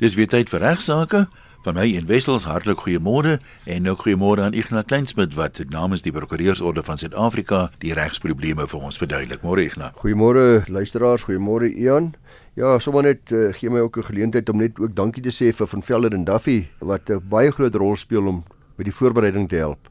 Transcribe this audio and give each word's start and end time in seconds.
Dis 0.00 0.14
weer 0.16 0.30
tyd 0.32 0.48
vir 0.48 0.62
regsaake. 0.64 1.26
Van 1.60 1.76
my 1.76 1.82
en 1.92 2.06
Wessels 2.08 2.46
hartlik 2.48 2.86
goeiemôre 2.86 3.34
en 3.68 3.88
ook 3.90 4.06
goeiemôre 4.06 4.40
aan 4.40 4.54
Ignas 4.56 4.86
Kleinsmid 4.88 5.34
wat 5.36 5.60
namens 5.68 6.00
die 6.06 6.12
Prokureursorde 6.16 6.80
van 6.86 6.96
Suid-Afrika 6.96 7.66
die 7.84 7.92
regsprobleme 7.92 8.64
vir 8.64 8.86
ons 8.88 8.96
verduidelik. 8.96 9.44
Môre 9.44 9.66
Ignas. 9.68 9.92
Goeiemôre 10.00 10.64
luisteraars, 10.72 11.26
goeiemôre 11.28 11.68
Ian. 11.68 12.14
Ja, 12.56 12.78
sommer 12.80 13.04
net 13.04 13.28
uh, 13.28 13.50
gee 13.52 13.68
my 13.68 13.84
ook 13.84 13.98
'n 14.00 14.08
geleentheid 14.08 14.48
om 14.48 14.56
net 14.56 14.80
ook 14.80 14.96
dankie 14.96 15.22
te 15.22 15.28
sê 15.36 15.52
vir 15.52 15.66
Van 15.66 15.82
Velden 15.82 16.16
en 16.16 16.24
Duffy 16.24 16.68
wat 16.80 17.10
'n 17.10 17.20
baie 17.28 17.52
groot 17.52 17.74
rol 17.74 17.96
speel 17.96 18.26
om 18.26 18.44
by 18.78 18.84
die 18.84 18.96
voorbereiding 18.96 19.48
te 19.48 19.56
help. 19.56 19.90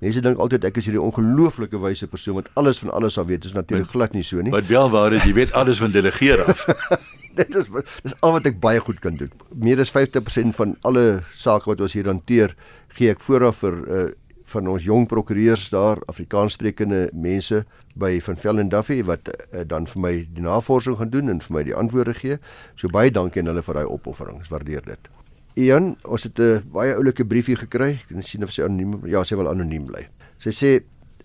Mense 0.00 0.22
dink 0.24 0.40
altyd 0.40 0.64
ek 0.64 0.78
is 0.80 0.86
hierdie 0.88 1.02
ongelooflike 1.02 1.76
wyse 1.82 2.06
persoon 2.08 2.38
wat 2.38 2.48
alles 2.60 2.78
van 2.80 2.92
alles 2.96 3.18
af 3.20 3.26
weet. 3.28 3.42
Dit 3.42 3.50
is 3.50 3.56
natuurlik 3.56 3.90
glad 3.92 4.14
nie 4.16 4.24
so 4.24 4.40
nie. 4.40 4.52
Wat 4.54 4.68
wel 4.70 4.88
waar 4.92 5.12
is, 5.12 5.26
jy 5.28 5.34
weet 5.36 5.52
alles 5.52 5.82
van 5.82 5.92
delegeer 5.92 6.40
af. 6.48 6.64
dit 7.40 7.58
is 7.60 7.68
dis 8.04 8.16
al 8.24 8.32
wat 8.38 8.48
ek 8.48 8.56
baie 8.62 8.80
goed 8.80 9.02
kan 9.04 9.18
doen. 9.20 9.30
Meer 9.52 9.82
as 9.84 9.92
50% 9.92 10.56
van 10.56 10.72
alle 10.88 11.20
sake 11.36 11.68
wat 11.68 11.84
ons 11.84 11.98
hier 11.98 12.08
hanteer, 12.08 12.56
gee 12.96 13.12
ek 13.12 13.20
vooraf 13.20 13.60
vir 13.60 13.78
uh, 13.84 14.08
van 14.50 14.72
ons 14.72 14.88
jong 14.88 15.04
prokureurs 15.06 15.68
daar, 15.70 16.00
Afrikaanssprekende 16.10 17.10
mense 17.12 17.62
by 18.00 18.16
Van 18.24 18.40
Velden 18.40 18.72
Duffy 18.72 19.02
wat 19.06 19.28
uh, 19.30 19.62
dan 19.68 19.86
vir 19.90 20.02
my 20.02 20.16
die 20.24 20.48
navorsing 20.48 20.96
gaan 20.98 21.12
doen 21.12 21.30
en 21.30 21.44
vir 21.44 21.58
my 21.58 21.68
die 21.68 21.76
antwoorde 21.76 22.16
gee. 22.18 22.40
So 22.80 22.88
baie 22.88 23.12
dankie 23.14 23.44
aan 23.44 23.52
hulle 23.52 23.68
vir 23.68 23.82
daai 23.82 23.92
opoffering. 23.92 24.40
Ek 24.42 24.50
waardeer 24.50 24.88
dit. 24.88 25.12
Ian, 25.58 25.96
ons 26.06 26.22
het 26.22 26.38
'n 26.38 26.62
baie 26.72 26.94
oulike 26.94 27.24
briefie 27.24 27.56
gekry. 27.56 27.98
Ek 28.02 28.08
kan 28.08 28.22
sien 28.22 28.42
of 28.42 28.52
sy 28.52 28.62
anoniem 28.62 29.06
ja, 29.06 29.24
sy 29.24 29.34
wil 29.36 29.48
anoniem 29.48 29.86
bly. 29.86 30.06
Sy 30.38 30.50
sê 30.50 30.82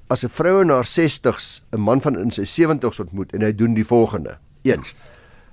as 0.09 0.23
'n 0.23 0.29
vrou 0.29 0.61
in 0.61 0.69
haar 0.69 0.85
60's 0.85 1.61
'n 1.71 1.79
man 1.79 2.01
van 2.01 2.17
in 2.17 2.31
sy 2.31 2.43
70's 2.43 2.99
ontmoet 2.99 3.33
en 3.33 3.41
hy 3.41 3.51
doen 3.51 3.73
die 3.73 3.83
volgende. 3.85 4.37
1. 4.63 4.81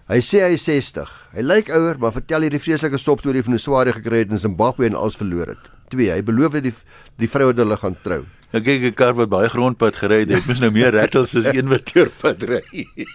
Hy 0.08 0.20
sê 0.20 0.40
hy 0.40 0.52
is 0.52 0.64
60. 0.64 1.08
Hy 1.32 1.42
lyk 1.42 1.68
ouer, 1.68 1.98
maar 1.98 2.12
vertel 2.12 2.40
hierdie 2.40 2.60
vreeslike 2.60 2.98
sopstorie 2.98 3.42
van 3.42 3.52
hoe 3.52 3.60
swaar 3.60 3.86
hy 3.86 3.92
gekry 3.92 4.18
het 4.18 4.30
in 4.30 4.38
Zimbabwe 4.38 4.86
en 4.86 4.94
alles 4.94 5.16
verloor 5.16 5.46
het. 5.46 5.70
2. 5.90 6.10
Hy 6.10 6.22
beloof 6.22 6.52
dat 6.52 6.62
die 6.62 6.74
die 7.18 7.28
vrou 7.28 7.46
wat 7.46 7.56
hulle 7.56 7.76
gaan 7.76 7.96
trou. 8.02 8.24
Ek 8.52 8.64
kyk 8.64 8.82
'n 8.82 8.94
kar 8.94 9.14
wat 9.14 9.28
baie 9.28 9.48
grondpad 9.48 9.96
gery 9.96 10.20
het, 10.20 10.30
het 10.30 10.46
mos 10.46 10.60
nou 10.60 10.70
meer 10.70 10.92
rattles 10.92 11.36
as 11.36 11.46
een 11.46 11.68
wat 11.68 11.84
teerpad 11.84 12.42
ry. 12.42 12.62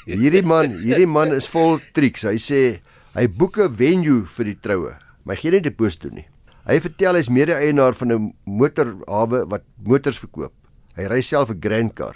hierdie 0.05 0.43
man, 0.43 0.71
hierdie 0.71 1.07
man 1.07 1.33
is 1.33 1.47
vol 1.47 1.79
triks. 1.93 2.21
Hy 2.21 2.37
sê 2.37 2.79
hy 3.15 3.27
boek 3.27 3.57
'n 3.57 3.73
venue 3.73 4.25
vir 4.25 4.45
die 4.45 4.57
troue 4.61 5.06
maar 5.27 5.35
hy 5.35 5.41
gee 5.41 5.51
nie 5.51 5.65
deposito 5.65 6.09
nie. 6.09 6.23
Hy 6.67 6.79
vertel 6.83 7.19
hy's 7.19 7.27
mede-eienaar 7.31 7.95
van 7.99 8.11
'n 8.11 8.33
motorhawe 8.45 9.43
wat 9.51 9.63
motors 9.83 10.19
verkoop. 10.19 10.53
Hy 10.95 11.03
ry 11.07 11.21
self 11.21 11.51
'n 11.51 11.59
Grand 11.59 11.93
Car. 11.93 12.15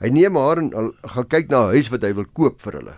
Hy 0.00 0.10
neem 0.10 0.36
haar 0.36 0.58
en 0.58 0.70
gaan 1.02 1.28
kyk 1.28 1.48
na 1.48 1.64
'n 1.64 1.72
huis 1.72 1.88
wat 1.88 2.02
hy 2.02 2.12
wil 2.12 2.24
koop 2.24 2.60
vir 2.60 2.72
hulle. 2.72 2.96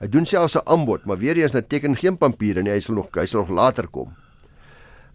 Hy 0.00 0.06
doen 0.06 0.26
selfs 0.26 0.56
'n 0.56 0.66
aanbod, 0.66 1.06
maar 1.06 1.18
weer 1.18 1.36
eens 1.36 1.52
net 1.52 1.68
teken 1.68 1.96
geen 1.96 2.16
papiere 2.16 2.62
nie. 2.62 2.70
Hy 2.70 2.80
sal 2.80 2.94
nog 2.94 3.08
hy 3.14 3.26
sal 3.26 3.40
nog 3.40 3.50
later 3.50 3.88
kom. 3.88 4.14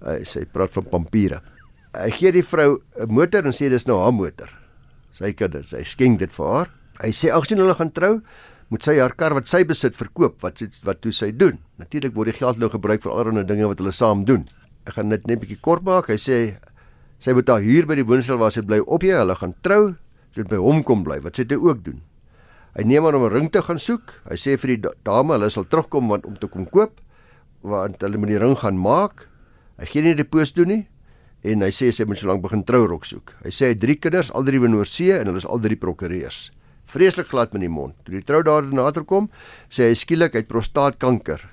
Hy 0.03 0.23
sê 0.23 0.45
praat 0.45 0.71
van 0.71 0.85
papiere. 0.85 1.41
Hy 1.93 2.09
gee 2.11 2.31
die 2.31 2.43
vrou 2.43 2.81
'n 2.99 3.13
motor 3.13 3.45
en 3.45 3.51
sê 3.51 3.69
dis 3.69 3.85
nou 3.85 3.99
haar 4.01 4.13
motor. 4.13 4.49
Sy 5.11 5.33
kan 5.33 5.51
dit, 5.51 5.67
sy 5.67 5.83
skenk 5.83 6.19
dit 6.19 6.31
vir 6.31 6.45
haar. 6.45 6.69
Hy 7.01 7.11
sê 7.11 7.31
ag 7.31 7.45
sien 7.45 7.57
hulle 7.57 7.75
gaan 7.75 7.91
trou, 7.91 8.21
moet 8.69 8.85
sy 8.85 8.99
haar 8.99 9.15
kar 9.17 9.33
wat 9.33 9.49
sy 9.49 9.63
besit 9.65 9.97
verkoop 9.97 10.43
wat 10.45 10.61
wat 10.85 11.01
toe 11.01 11.13
sy 11.13 11.31
doen. 11.33 11.57
Natuurlik 11.81 12.13
word 12.13 12.29
die 12.31 12.37
geld 12.37 12.59
nou 12.61 12.69
gebruik 12.69 13.01
vir 13.01 13.13
allerlei 13.13 13.45
dinge 13.49 13.69
wat 13.69 13.81
hulle 13.81 13.93
saam 13.95 14.25
doen. 14.29 14.45
Ek 14.85 14.97
gaan 14.97 15.09
dit 15.09 15.25
net 15.25 15.37
'n 15.37 15.41
bietjie 15.41 15.61
kort 15.61 15.83
maak. 15.83 16.09
Hy 16.09 16.17
sê 16.17 16.57
sy 17.19 17.33
moet 17.33 17.45
daar 17.45 17.61
huur 17.61 17.85
by 17.85 17.95
die 17.95 18.05
woonstel 18.05 18.37
waar 18.37 18.51
sy 18.51 18.61
bly 18.61 18.79
op 18.79 19.01
jy. 19.01 19.17
Hulle 19.17 19.35
gaan 19.35 19.55
trou, 19.61 19.95
moet 20.37 20.49
by 20.49 20.55
hom 20.55 20.83
kom 20.83 21.03
bly. 21.03 21.19
Wat 21.19 21.35
sy 21.35 21.43
dit 21.43 21.57
ook 21.57 21.83
doen. 21.83 22.01
Hy 22.77 22.83
neem 22.83 23.03
haar 23.03 23.15
om 23.15 23.25
'n 23.25 23.33
ring 23.33 23.51
te 23.51 23.61
gaan 23.61 23.79
soek. 23.79 24.21
Hy 24.29 24.35
sê 24.35 24.57
vir 24.57 24.77
die 24.77 24.89
dame 25.03 25.33
hulle 25.33 25.49
sal 25.49 25.65
terugkom 25.65 26.07
want 26.07 26.25
om 26.25 26.35
te 26.37 26.47
kom 26.47 26.65
koop 26.65 27.01
want 27.61 28.01
hulle 28.01 28.17
moet 28.17 28.29
die 28.29 28.37
ring 28.37 28.55
gaan 28.55 28.77
maak. 28.77 29.27
Hy 29.79 29.85
gee 29.85 30.01
nie 30.01 30.13
die 30.13 30.23
pos 30.23 30.53
doen 30.53 30.67
nie 30.67 30.87
en 31.43 31.61
hy 31.61 31.71
sê 31.71 31.91
sy 31.91 32.05
moet 32.05 32.19
so 32.19 32.27
lank 32.27 32.41
begin 32.41 32.63
trourok 32.63 33.05
soek. 33.05 33.35
Hy 33.43 33.49
sê 33.49 33.65
hy 33.65 33.69
het 33.69 33.79
drie 33.79 33.95
kinders, 33.95 34.31
al 34.31 34.43
drie 34.43 34.59
woon 34.59 34.75
oor 34.75 34.85
see 34.85 35.11
en 35.11 35.25
hulle 35.27 35.37
is 35.37 35.45
al 35.45 35.59
drie 35.59 35.75
prokureurs 35.75 36.51
vreeslik 36.89 37.29
glad 37.31 37.53
met 37.53 37.63
die 37.63 37.71
mond. 37.71 37.95
Toe 38.05 38.17
die 38.17 38.25
trou 38.25 38.41
daar 38.45 38.65
nader 38.65 39.05
kom, 39.05 39.29
sê 39.69 39.89
hy 39.89 39.97
skielik 39.97 40.35
hy 40.35 40.43
het 40.43 40.51
prostaatkanker. 40.51 41.43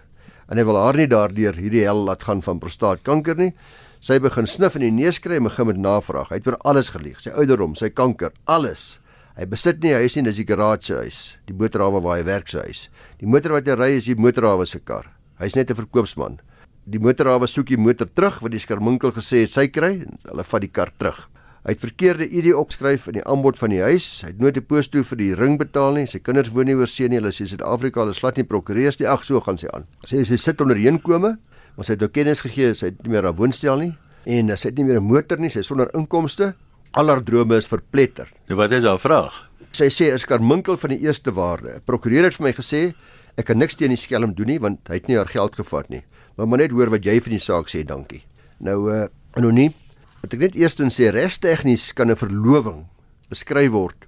En 0.50 0.60
hy 0.60 0.64
wil 0.66 0.78
haar 0.78 0.96
nie 0.96 1.08
daardeur 1.10 1.58
hierdie 1.58 1.84
hel 1.84 2.04
laat 2.06 2.24
gaan 2.26 2.42
van 2.44 2.62
prostaatkanker 2.62 3.38
nie. 3.38 3.52
Sy 4.00 4.20
begin 4.22 4.46
snif 4.46 4.76
in 4.78 4.84
die 4.86 4.94
neus 4.94 5.18
kry 5.18 5.40
en 5.40 5.48
begin 5.48 5.66
met 5.70 5.80
navraag. 5.82 6.30
Hy 6.30 6.38
het 6.38 6.48
oor 6.48 6.58
alles 6.68 6.92
gelieg, 6.94 7.18
sy 7.20 7.32
ouderdom, 7.34 7.74
sy 7.74 7.90
kanker, 7.90 8.32
alles. 8.44 8.98
Hy 9.36 9.44
besit 9.50 9.82
nie 9.82 9.92
huis 9.92 10.14
nie, 10.16 10.24
dis 10.24 10.38
die 10.40 10.48
garage 10.48 10.96
huis, 10.96 11.34
die 11.44 11.56
motorhawe 11.56 12.00
waar 12.04 12.20
hy 12.20 12.26
werk 12.28 12.48
se 12.48 12.62
huis. 12.64 12.86
Die 13.20 13.28
motor 13.28 13.56
wat 13.56 13.66
hy 13.68 13.74
ry 13.76 13.90
is 13.98 14.08
die 14.08 14.16
motorhawe 14.16 14.64
se 14.68 14.80
kar. 14.80 15.10
Hy's 15.40 15.56
net 15.56 15.70
'n 15.70 15.76
verkoopsman. 15.76 16.40
Die 16.86 16.98
motorhawe 17.02 17.46
soek 17.46 17.66
die 17.66 17.76
motor 17.76 18.06
terug 18.06 18.40
wat 18.40 18.52
die 18.52 18.60
skerminkel 18.60 19.12
gesê 19.12 19.42
het 19.42 19.50
sy 19.50 19.66
kry, 19.68 20.06
hulle 20.24 20.44
vat 20.44 20.60
die 20.60 20.72
kar 20.72 20.90
terug. 20.98 21.28
Hy 21.66 21.72
het 21.74 21.82
verkeerde 21.82 22.28
ID 22.30 22.52
opskryf 22.54 23.08
in 23.10 23.16
die 23.18 23.24
aanbod 23.26 23.56
van 23.58 23.72
die 23.74 23.80
huis. 23.82 24.20
Hy 24.22 24.28
het 24.28 24.38
nooit 24.38 24.56
'n 24.56 24.66
pos 24.70 24.86
toe 24.86 25.02
vir 25.02 25.18
die 25.18 25.34
ring 25.34 25.58
betaal 25.58 25.94
nie. 25.98 26.06
Sy 26.06 26.20
kinders 26.22 26.52
woon 26.54 26.66
nie 26.66 26.76
oor 26.76 26.86
see 26.86 27.08
nie. 27.08 27.18
Hulle 27.18 27.32
sê 27.32 27.42
Suid-Afrika, 27.42 28.00
hulle 28.00 28.14
slat 28.14 28.36
nie 28.36 28.44
prokureurs 28.44 29.00
nie. 29.00 29.08
Ag, 29.08 29.24
so 29.24 29.40
gaan 29.40 29.58
sy 29.58 29.66
aan. 29.74 29.84
Sê 30.06 30.24
sy 30.24 30.36
sit 30.36 30.60
onder 30.60 30.76
heenkome, 30.76 31.38
maar 31.76 31.84
sy 31.84 31.94
het 31.94 32.02
ook 32.02 32.12
kennis 32.12 32.40
gegee 32.40 32.72
sy 32.74 32.86
het 32.86 33.02
nie 33.02 33.10
meer 33.10 33.26
'n 33.26 33.34
woonstel 33.34 33.78
nie 33.78 33.94
en 34.26 34.56
sy 34.56 34.68
het 34.68 34.76
nie 34.76 34.84
meer 34.84 35.00
'n 35.00 35.02
motor 35.02 35.38
nie. 35.40 35.50
Sy 35.50 35.58
is 35.58 35.66
sonder 35.66 35.90
inkomste. 35.92 36.54
Al 36.92 37.08
haar 37.08 37.24
drome 37.24 37.56
is 37.56 37.66
verpletter. 37.66 38.28
Nou 38.48 38.58
wat 38.58 38.70
is 38.70 38.84
haar 38.84 38.98
vraag? 38.98 39.50
Sy 39.72 39.88
sê 39.88 40.14
is 40.14 40.24
karminkel 40.24 40.76
van 40.76 40.90
die 40.90 41.00
eerste 41.00 41.32
waarde. 41.32 41.80
Prokureur 41.84 42.22
het 42.22 42.34
vir 42.34 42.44
my 42.44 42.52
gesê 42.52 42.94
ek 43.36 43.44
kan 43.46 43.58
niks 43.58 43.74
teen 43.74 43.88
die 43.88 43.96
skelm 43.96 44.34
doen 44.34 44.46
nie 44.46 44.60
want 44.60 44.86
hy 44.86 44.94
het 44.94 45.08
nie 45.08 45.16
haar 45.16 45.28
geld 45.28 45.56
gevat 45.56 45.88
nie. 45.88 46.04
Maar 46.36 46.46
maar 46.46 46.58
net 46.58 46.70
hoor 46.70 46.90
wat 46.90 47.02
jy 47.04 47.20
van 47.20 47.32
die 47.32 47.40
saak 47.40 47.68
sê, 47.68 47.84
dankie. 47.84 48.22
Nou 48.60 48.88
uh 48.92 49.08
anoniem 49.34 49.74
Wat 50.22 50.32
ek 50.32 50.40
net 50.40 50.54
eerstens 50.58 50.96
sê, 50.98 51.10
regstegnies 51.12 51.92
kan 51.92 52.10
'n 52.10 52.16
verloving 52.16 52.86
beskryf 53.28 53.72
word 53.72 54.06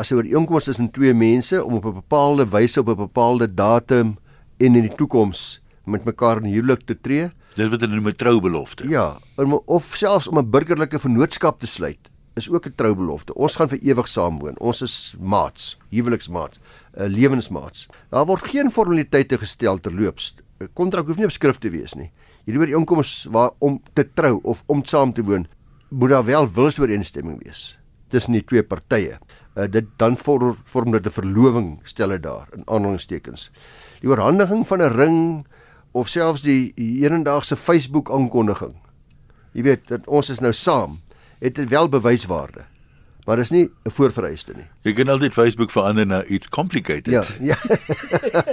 as 0.00 0.10
'n 0.10 0.16
ooreenkoms 0.16 0.64
tussen 0.64 0.90
twee 0.90 1.14
mense 1.14 1.64
om 1.64 1.74
op 1.74 1.84
'n 1.84 2.00
bepaalde 2.02 2.48
wyse 2.48 2.80
op 2.80 2.88
'n 2.88 2.96
bepaalde 2.96 3.54
datum 3.54 4.18
en 4.58 4.74
in 4.76 4.82
die 4.88 4.94
toekoms 4.94 5.60
met 5.84 6.04
mekaar 6.04 6.36
in 6.36 6.52
huwelik 6.52 6.86
te 6.86 7.00
tree. 7.00 7.30
Dis 7.54 7.68
wat 7.68 7.80
hulle 7.80 7.94
noem 7.94 8.08
'n 8.08 8.16
troubelofte. 8.16 8.88
Ja, 8.88 9.18
of 9.66 9.92
selfs 9.96 10.28
om 10.28 10.38
'n 10.38 10.50
burgerlike 10.50 10.98
vennootskap 10.98 11.60
te 11.60 11.66
sluit 11.66 12.10
is 12.34 12.50
ook 12.50 12.66
'n 12.66 12.74
troubelofte. 12.74 13.34
Ons 13.34 13.56
gaan 13.56 13.68
vir 13.68 13.78
ewig 13.82 14.08
saam 14.08 14.38
woon. 14.38 14.58
Ons 14.58 14.82
is 14.82 15.14
maats, 15.20 15.78
huweliksmaats, 15.90 16.58
uh, 16.98 17.06
lewensmaats. 17.06 17.86
Daar 18.08 18.26
word 18.26 18.48
geen 18.48 18.70
formaliteite 18.70 19.38
gestel 19.38 19.78
terloops. 19.78 20.34
'n 20.60 20.68
Kontrak 20.72 21.06
hoef 21.06 21.16
nie 21.16 21.24
op 21.24 21.32
skrift 21.32 21.60
te 21.60 21.70
wees 21.70 21.94
nie 21.94 22.10
hierdie 22.44 22.60
ooreenkoms 22.60 23.26
waar 23.30 23.50
om 23.58 23.82
te 23.92 24.04
trou 24.14 24.38
of 24.42 24.62
om 24.66 24.84
saam 24.84 25.12
te 25.12 25.22
woon 25.22 25.46
moet 25.90 26.10
daar 26.10 26.24
wel 26.24 26.50
wilsooreenstemming 26.52 27.42
wees 27.44 27.78
tussen 28.10 28.32
die 28.32 28.44
twee 28.44 28.62
partye. 28.62 29.18
Uh, 29.54 29.66
dit 29.70 29.86
dan 29.98 30.16
vorm 30.18 30.56
vorm 30.64 30.92
dit 30.92 31.06
'n 31.06 31.10
verloving 31.10 31.80
stel 31.84 32.08
dit 32.08 32.22
daar 32.22 32.48
in 32.52 32.62
aanhalingstekens. 32.66 33.50
Die 34.00 34.08
oorhandiging 34.08 34.66
van 34.66 34.82
'n 34.82 34.96
ring 34.96 35.46
of 35.92 36.08
selfs 36.08 36.42
die 36.42 36.72
hedendaagse 36.76 37.56
Facebook 37.56 38.10
aankondiging. 38.10 38.74
Jy 39.52 39.62
weet 39.62 39.88
dat 39.88 40.06
ons 40.06 40.28
is 40.30 40.38
nou 40.38 40.52
saam, 40.52 41.00
het 41.38 41.54
dit 41.54 41.68
wel 41.68 41.88
bewyswaarde. 41.88 42.64
Maar 43.26 43.36
dis 43.36 43.50
nie 43.50 43.70
'n 43.84 43.90
voorvereiste 43.90 44.52
nie. 44.56 44.66
Jy 44.82 44.92
kan 44.92 45.08
altyd 45.08 45.32
Facebook 45.32 45.70
verander 45.70 46.06
na 46.06 46.24
iets 46.24 46.48
complicated. 46.48 47.06
Ja, 47.06 47.24
ja. 47.40 47.58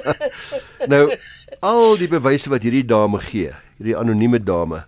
nou 0.93 1.17
al 1.59 1.97
die 1.97 2.07
bewyse 2.07 2.49
wat 2.49 2.61
hierdie 2.61 2.85
dame 2.85 3.19
gee, 3.19 3.53
hierdie 3.77 3.97
anonieme 3.97 4.39
dame, 4.43 4.83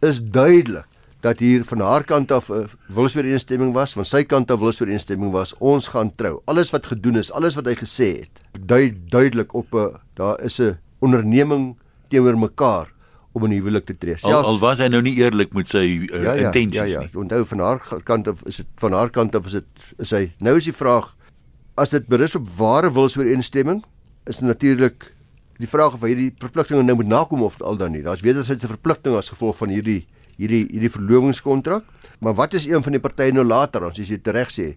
is 0.00 0.20
duidelik 0.22 0.86
dat 1.20 1.40
hier 1.42 1.64
van 1.66 1.80
haar 1.82 2.04
kant 2.04 2.32
af 2.32 2.48
'n 2.48 2.54
uh, 2.54 2.66
wilsooreenstemming 2.94 3.72
was, 3.74 3.92
van 3.92 4.04
sy 4.04 4.22
kant 4.22 4.50
af 4.50 4.60
wilsooreenstemming 4.60 5.32
was. 5.32 5.54
Ons 5.58 5.88
gaan 5.88 6.14
trou. 6.14 6.40
Alles 6.44 6.70
wat 6.70 6.86
gedoen 6.86 7.16
is, 7.16 7.32
alles 7.32 7.54
wat 7.54 7.66
hy 7.66 7.74
gesê 7.74 8.20
het, 8.22 8.40
dui 8.66 8.94
duidelik 9.10 9.54
op 9.54 9.74
'n 9.74 9.76
uh, 9.76 9.94
daar 10.14 10.40
is 10.40 10.60
'n 10.60 10.78
onderneming 10.98 11.76
teenoor 12.08 12.38
mekaar 12.38 12.92
om 13.32 13.44
'n 13.44 13.50
huwelik 13.50 13.84
te 13.84 13.98
tree. 13.98 14.16
Selfs, 14.16 14.34
al, 14.34 14.44
al 14.44 14.58
was 14.58 14.78
hy 14.78 14.88
nou 14.88 15.02
nie 15.02 15.14
eerlik 15.14 15.52
met 15.52 15.68
sy 15.68 16.06
uh, 16.12 16.22
ja, 16.22 16.32
ja, 16.32 16.52
intensies 16.52 16.92
ja, 16.92 17.00
ja. 17.00 17.06
nie. 17.06 17.20
Onthou 17.20 17.44
van 17.44 17.58
haar 17.58 17.80
kant 18.04 18.28
af 18.28 18.42
is 18.44 18.56
dit 18.56 18.66
van 18.76 18.92
haar 18.92 19.10
kant 19.10 19.34
af 19.34 19.46
is 19.46 19.52
dit 19.52 19.94
is 19.98 20.10
hy. 20.10 20.32
Nou 20.38 20.56
is 20.56 20.64
die 20.64 20.72
vraag 20.72 21.14
as 21.74 21.90
dit 21.90 22.06
berus 22.06 22.34
op 22.34 22.48
ware 22.58 22.90
wilsooreenstemming, 22.92 23.84
is 24.26 24.40
natuurlik 24.40 25.12
die 25.58 25.68
vraag 25.68 25.96
of 25.98 26.04
hierdie 26.06 26.30
verpligtinge 26.38 26.84
nou 26.86 26.96
moet 27.00 27.10
nakom 27.10 27.42
of 27.42 27.58
al 27.62 27.76
dan 27.76 27.92
nie. 27.92 28.02
Daar's 28.02 28.22
wederwysige 28.22 28.70
verpligtinge 28.70 29.18
as 29.18 29.32
gevolg 29.32 29.58
van 29.58 29.74
hierdie 29.74 30.06
hierdie 30.38 30.66
hierdie 30.70 30.90
verlovingskontrak. 30.94 31.84
Maar 32.22 32.34
wat 32.38 32.54
is 32.54 32.66
een 32.66 32.82
van 32.82 32.94
die 32.94 33.02
partye 33.02 33.34
nou 33.34 33.44
later 33.44 33.88
as 33.88 33.98
jy 33.98 34.20
reg 34.24 34.50
sê 34.54 34.76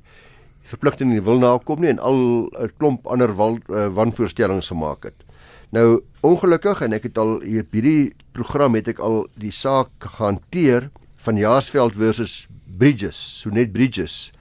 verpligtinge 0.62 1.22
wil 1.26 1.40
nakom 1.42 1.82
nie 1.82 1.90
en 1.90 2.00
al 2.00 2.50
'n 2.54 2.72
klomp 2.78 3.08
ander 3.08 3.34
wal, 3.36 3.58
uh, 3.70 3.88
wanvoorstellings 3.88 4.68
gemaak 4.68 5.04
het. 5.04 5.24
Nou 5.72 6.04
ongelukkig 6.22 6.82
en 6.82 6.94
ek 6.94 7.04
het 7.04 7.18
al 7.18 7.40
hier 7.42 7.66
hierdie 7.72 8.14
program 8.34 8.76
het 8.76 8.88
ek 8.88 9.00
al 9.00 9.28
die 9.36 9.52
saak 9.52 9.90
gehanteer 10.00 10.90
van 11.18 11.38
Jaarsveld 11.38 11.96
versus 11.96 12.48
Bridges, 12.78 13.42
so 13.42 13.50
net 13.50 13.72
Bridges 13.72 14.32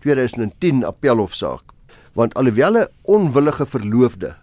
2010 0.00 0.84
appelhofsaak. 0.84 1.62
Want 2.14 2.34
alhoewel 2.34 2.76
'n 2.78 2.88
onwillige 3.02 3.66
verloofde 3.66 4.36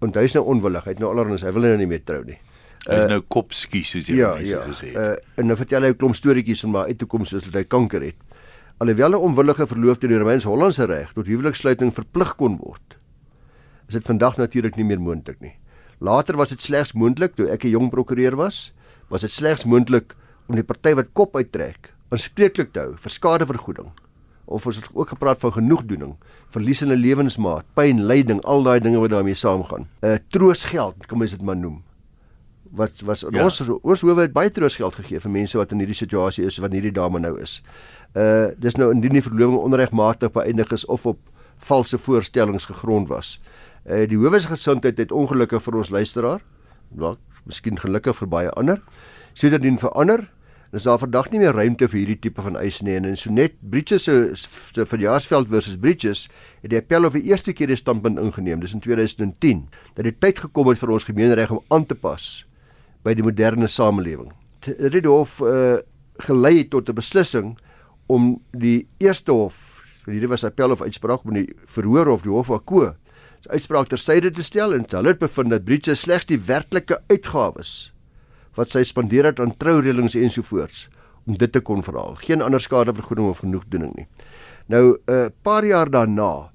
want 0.00 0.18
hy's 0.20 0.34
nou 0.36 0.44
onwillig. 0.52 0.84
Hy 0.84 0.94
het 0.96 1.00
nou 1.02 1.10
alreeds 1.12 1.44
hy 1.46 1.52
wil 1.56 1.68
nou 1.68 1.76
nie 1.80 1.88
meer 1.90 2.04
trou 2.04 2.22
nie. 2.24 2.38
Hy's 2.86 3.06
uh, 3.06 3.10
nou 3.16 3.22
kopskie 3.32 3.84
soos 3.88 4.10
jy 4.10 4.18
ja, 4.20 4.34
mense 4.36 4.54
ja. 4.54 4.62
gesê 4.68 4.92
het. 4.92 4.96
Uh, 4.96 5.40
en 5.40 5.50
nou 5.50 5.56
vertel 5.58 5.86
hy 5.86 5.90
'n 5.90 5.98
klomp 5.98 6.14
storieetjies 6.14 6.62
van 6.66 6.70
maar 6.70 6.86
uit 6.86 6.98
toe 6.98 7.08
kom 7.08 7.24
soos 7.24 7.44
dat 7.48 7.54
hy 7.54 7.64
kanker 7.64 8.02
het. 8.02 8.18
Alhoewel 8.78 9.16
'n 9.16 9.24
onwillige 9.30 9.66
verloofde 9.66 10.06
in 10.06 10.12
die 10.12 10.20
Romeins-Hollandse 10.20 10.86
reg 10.86 11.12
tot 11.12 11.26
huweliksluiting 11.26 11.92
verplig 11.92 12.36
kon 12.36 12.58
word, 12.58 12.98
is 13.88 13.94
dit 13.94 14.04
vandag 14.04 14.36
natuurlik 14.36 14.76
nie 14.76 14.84
meer 14.84 15.00
moontlik 15.00 15.40
nie. 15.40 15.56
Later 15.98 16.36
was 16.36 16.50
dit 16.50 16.62
slegs 16.62 16.92
moontlik 16.92 17.34
toe 17.34 17.48
ek 17.48 17.64
'n 17.64 17.70
jong 17.70 17.90
prokureur 17.90 18.36
was, 18.36 18.72
was 19.08 19.22
dit 19.22 19.32
slegs 19.32 19.64
moontlik 19.64 20.14
om 20.46 20.54
die 20.54 20.64
party 20.64 20.94
wat 20.94 21.12
kop 21.12 21.36
uittrek 21.36 21.94
aanspreeklik 22.10 22.72
te 22.72 22.80
hou 22.80 22.94
vir 22.96 23.10
skadevergoeding 23.10 23.90
of 24.46 24.66
ons 24.66 24.76
het 24.78 24.86
ook 24.92 25.08
gepraat 25.08 25.38
van 25.42 25.52
genoegdoening, 25.52 26.14
verliesende 26.54 26.96
lewensmaat, 26.96 27.66
pyn, 27.74 28.04
lyding, 28.06 28.40
al 28.46 28.62
daai 28.62 28.80
dinge 28.80 29.00
wat 29.02 29.10
daarmee 29.10 29.34
saamgaan. 29.34 29.88
'n 30.02 30.06
uh, 30.06 30.18
Troosgeld, 30.28 31.06
kom 31.06 31.20
ons 31.20 31.30
dit 31.30 31.42
maar 31.42 31.56
noem. 31.56 31.82
Wat 32.70 33.00
was 33.04 33.24
ja. 33.30 33.44
ons 33.44 33.60
ons 33.82 34.00
hoewe 34.00 34.20
het 34.20 34.32
baie 34.32 34.50
troosgeld 34.50 34.94
gegee 34.94 35.20
vir 35.20 35.30
mense 35.30 35.58
wat 35.58 35.72
in 35.72 35.78
hierdie 35.78 35.96
situasie 35.96 36.44
is 36.44 36.58
wat 36.58 36.72
hierdie 36.72 36.92
dame 36.92 37.18
nou 37.18 37.40
is. 37.40 37.62
Uh 38.14 38.52
dis 38.58 38.76
nou 38.76 38.90
indien 38.92 39.12
die 39.12 39.22
verloving 39.22 39.58
onregmatig 39.58 40.32
beëindig 40.32 40.72
is 40.72 40.84
of 40.84 41.06
op 41.06 41.18
valse 41.56 41.98
voorstellings 41.98 42.64
gegrond 42.64 43.08
was. 43.08 43.40
Uh 43.86 44.06
die 44.06 44.18
howe 44.18 44.40
se 44.40 44.48
gesondheid 44.48 44.98
het 44.98 45.12
ongelukkig 45.12 45.62
vir 45.62 45.76
ons 45.76 45.90
luisteraar, 45.90 46.42
dalk 46.90 47.18
miskien 47.44 47.78
gelukkig 47.78 48.16
vir 48.16 48.28
baie 48.28 48.50
ander, 48.50 48.82
sedertdien 49.34 49.78
verander 49.78 50.26
is 50.72 50.82
daar 50.82 50.98
vandag 50.98 51.30
nie 51.30 51.38
meer 51.38 51.54
ruimte 51.54 51.88
vir 51.88 51.98
hierdie 52.00 52.18
tipe 52.26 52.42
van 52.42 52.56
eise 52.58 52.84
nie 52.84 52.96
en 52.98 53.16
so 53.16 53.30
net 53.30 53.54
Bridges 53.60 54.08
se 54.08 54.86
verjaarsveld 54.90 55.48
versus 55.48 55.78
Bridges 55.78 56.26
het 56.62 56.72
die 56.72 56.80
appel 56.80 57.06
of 57.06 57.14
die 57.14 57.26
eerste 57.30 57.52
keer 57.52 57.70
die 57.70 57.78
standpunt 57.78 58.18
ingeneem 58.18 58.60
dis 58.60 58.74
in 58.74 58.82
2010 58.82 59.66
dat 59.94 60.04
die 60.04 60.14
tyd 60.18 60.42
gekom 60.46 60.72
het 60.72 60.82
vir 60.82 60.92
ons 60.96 61.06
gemeenreg 61.06 61.54
om 61.54 61.62
aan 61.70 61.86
te 61.86 61.94
pas 61.94 62.44
by 63.06 63.14
die 63.14 63.22
moderne 63.22 63.68
samelewing. 63.70 64.32
Dit 64.66 64.98
het 64.98 65.06
hof 65.06 65.38
uh, 65.46 65.78
gelei 66.26 66.68
tot 66.68 66.88
'n 66.88 66.98
beslissing 66.98 67.58
om 68.06 68.40
die 68.50 68.88
eerste 68.98 69.32
hof 69.32 69.84
hierdie 70.06 70.30
was 70.30 70.44
appel 70.44 70.70
of 70.70 70.82
uitspraak 70.82 71.24
om 71.24 71.34
die 71.34 71.50
verhoor 71.66 72.08
of 72.08 72.22
die 72.22 72.30
hof 72.30 72.50
akko 72.50 72.94
se 73.42 73.50
uitspraak 73.50 73.88
ter 73.88 73.98
syde 73.98 74.30
te 74.30 74.42
stel 74.42 74.74
en 74.74 74.86
hulle 74.90 75.14
het 75.14 75.18
bevind 75.22 75.50
dat 75.50 75.64
Bridges 75.64 76.00
slegs 76.00 76.26
die 76.26 76.38
werklike 76.38 77.00
uitgawes 77.10 77.92
wat 78.56 78.72
sy 78.72 78.82
spandeer 78.84 79.28
het 79.30 79.40
aan 79.40 79.56
troureëlings 79.56 80.16
ensovoorts 80.18 80.86
om 81.26 81.36
dit 81.36 81.52
te 81.52 81.60
kon 81.60 81.82
verhaal. 81.82 82.14
Geen 82.22 82.42
ander 82.42 82.62
skadevergoeding 82.62 83.28
of 83.28 83.42
genoegdoening 83.44 83.94
nie. 83.96 84.06
Nou 84.66 84.96
'n 84.96 85.12
uh, 85.12 85.26
paar 85.42 85.64
jaar 85.64 85.90
daarna 85.90 86.50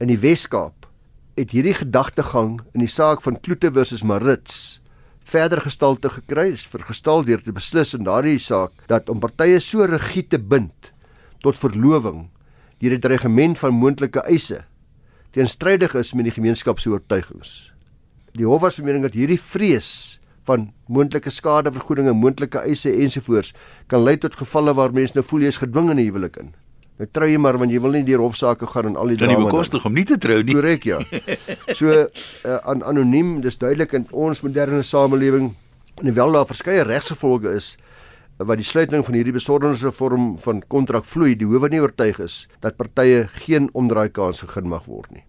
in 0.00 0.08
die 0.08 0.18
Wes-Kaap 0.18 0.86
het 1.36 1.50
hierdie 1.50 1.74
gedagtegang 1.74 2.60
in 2.74 2.80
die 2.80 2.90
saak 2.90 3.22
van 3.22 3.40
Kloete 3.40 3.72
versus 3.72 4.02
Marits 4.02 4.80
verder 5.24 5.60
gestalte 5.60 6.10
gekry 6.10 6.52
is 6.52 6.66
vergestal 6.66 7.24
deur 7.24 7.42
te 7.42 7.52
beslis 7.52 7.94
in 7.94 8.04
daardie 8.04 8.38
saak 8.38 8.72
dat 8.90 9.08
om 9.08 9.20
partye 9.20 9.60
so 9.60 9.86
rigied 9.88 10.30
te 10.30 10.38
bind 10.38 10.92
tot 11.42 11.58
verloving 11.58 12.28
deur 12.82 12.96
die 12.98 13.08
reglement 13.08 13.58
van 13.58 13.74
moontlike 13.74 14.22
eise 14.28 14.64
teenstrydig 15.34 15.96
is 15.98 16.12
met 16.14 16.28
die 16.28 16.34
gemeenskap 16.36 16.78
se 16.78 16.92
oortuigings. 16.92 17.72
Die 18.38 18.46
hof 18.46 18.60
was 18.62 18.76
van 18.78 18.86
mening 18.86 19.02
dat 19.02 19.16
hierdie 19.18 19.40
vrees 19.40 20.20
van 20.44 20.72
moontlike 20.92 21.30
skadevergoedinge, 21.30 22.12
moontlike 22.12 22.60
eise 22.68 22.92
ensovoorts 22.92 23.54
kan 23.86 24.04
lei 24.04 24.16
tot 24.20 24.36
gevalle 24.36 24.74
waar 24.74 24.92
mense 24.92 25.16
nou 25.16 25.24
voel 25.24 25.46
jy 25.46 25.54
is 25.54 25.62
gedwing 25.62 25.90
in 25.90 25.98
'n 25.98 26.04
huwelik 26.04 26.36
in. 26.36 26.54
Nou 26.98 27.08
trou 27.10 27.26
jy 27.26 27.38
maar 27.42 27.56
want 27.58 27.72
jy 27.74 27.80
wil 27.82 27.90
nie 27.90 28.04
deur 28.06 28.22
hofsaake 28.22 28.66
gaan 28.70 28.86
en 28.86 28.96
al 28.96 29.10
die 29.10 29.16
drama. 29.16 29.34
Dit 29.34 29.40
is 29.40 29.50
bekostig 29.50 29.84
om 29.84 29.94
nie 29.94 30.04
te 30.04 30.18
trou 30.18 30.42
nie. 30.42 30.54
Korrek 30.54 30.84
ja. 30.84 31.00
So 31.74 31.90
uh, 31.90 32.58
aan 32.62 32.84
anoniem, 32.86 33.40
dis 33.40 33.58
duidelik 33.58 33.92
in 33.98 34.06
ons 34.12 34.44
moderne 34.46 34.82
samelewing 34.82 35.54
en 36.02 36.14
wel 36.14 36.32
daar 36.32 36.46
verskeie 36.46 36.84
regsgevolge 36.86 37.50
is 37.58 37.76
wat 38.38 38.58
die 38.58 38.66
sluiting 38.66 39.04
van 39.06 39.14
hierdie 39.14 39.34
besonderse 39.34 39.90
vorm 39.94 40.38
van 40.42 40.62
kontrak 40.68 41.06
vloei, 41.06 41.34
die 41.38 41.46
howe 41.46 41.68
nie 41.70 41.82
oortuig 41.82 42.18
is 42.22 42.48
dat 42.62 42.78
partye 42.78 43.28
geen 43.44 43.68
omdraai 43.74 44.08
kans 44.10 44.42
gegee 44.42 44.66
mag 44.66 44.86
word 44.90 45.10
nie. 45.14 45.24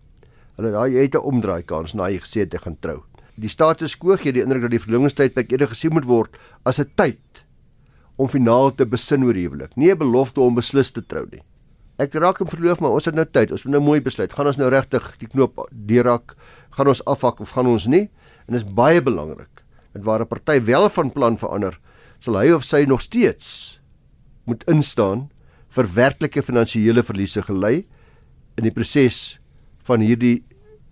Hulle 0.57 0.71
daai 0.71 0.93
jy 0.93 1.01
het 1.05 1.15
'n 1.15 1.25
omdraai 1.25 1.63
kans 1.65 1.93
na 1.93 2.09
jy 2.09 2.19
gesê 2.21 2.45
het 2.45 2.53
jy 2.53 2.59
gaan 2.59 2.77
trou. 2.79 3.03
Die 3.35 3.49
status 3.49 3.97
quo 3.99 4.15
gee 4.17 4.31
die 4.31 4.43
indruk 4.43 4.61
dat 4.61 4.71
die 4.71 4.79
verlowingstydperk 4.79 5.51
eerder 5.51 5.67
gesien 5.67 5.93
moet 5.93 6.07
word 6.07 6.37
as 6.63 6.79
'n 6.79 6.91
tyd 6.95 7.43
om 8.17 8.29
finaal 8.29 8.71
te 8.71 8.85
besin 8.85 9.23
oor 9.23 9.35
huwelik, 9.35 9.75
nie 9.75 9.91
'n 9.91 9.97
belofte 9.97 10.41
om 10.41 10.55
beslis 10.55 10.91
te 10.91 11.01
trou 11.01 11.27
nie. 11.31 11.41
Ek 11.97 12.13
raak 12.13 12.37
hom 12.37 12.47
verloof, 12.47 12.79
maar 12.79 12.91
ons 12.91 13.05
het 13.05 13.15
nou 13.15 13.25
tyd. 13.25 13.51
Ons 13.51 13.63
moet 13.63 13.71
nou 13.77 13.83
mooi 13.83 14.01
besluit. 14.01 14.33
Gaan 14.33 14.47
ons 14.47 14.57
nou 14.57 14.69
regtig 14.69 15.17
die 15.21 15.27
knoop 15.27 15.61
deurrak? 15.71 16.35
Gaan 16.71 16.87
ons 16.87 17.05
afhak 17.05 17.39
of 17.39 17.53
gaan 17.55 17.67
ons 17.67 17.87
nie? 17.87 18.09
En 18.47 18.53
dit 18.53 18.61
is 18.61 18.67
baie 18.67 19.01
belangrik 19.01 19.63
dat 19.93 20.03
waar 20.03 20.21
'n 20.21 20.27
party 20.27 20.59
wel 20.61 20.89
van 20.89 21.11
plan 21.11 21.37
verander, 21.37 21.79
sal 22.19 22.35
hy 22.35 22.51
of 22.51 22.63
sy 22.63 22.83
nog 22.87 23.01
steeds 23.01 23.79
moet 24.45 24.63
instaan 24.67 25.29
vir 25.69 25.85
werklike 25.93 26.43
finansiële 26.43 27.03
verliese 27.03 27.41
gelei 27.41 27.85
in 28.57 28.63
die 28.63 28.71
proses 28.71 29.39
van 29.83 29.99
hierdie 29.99 30.43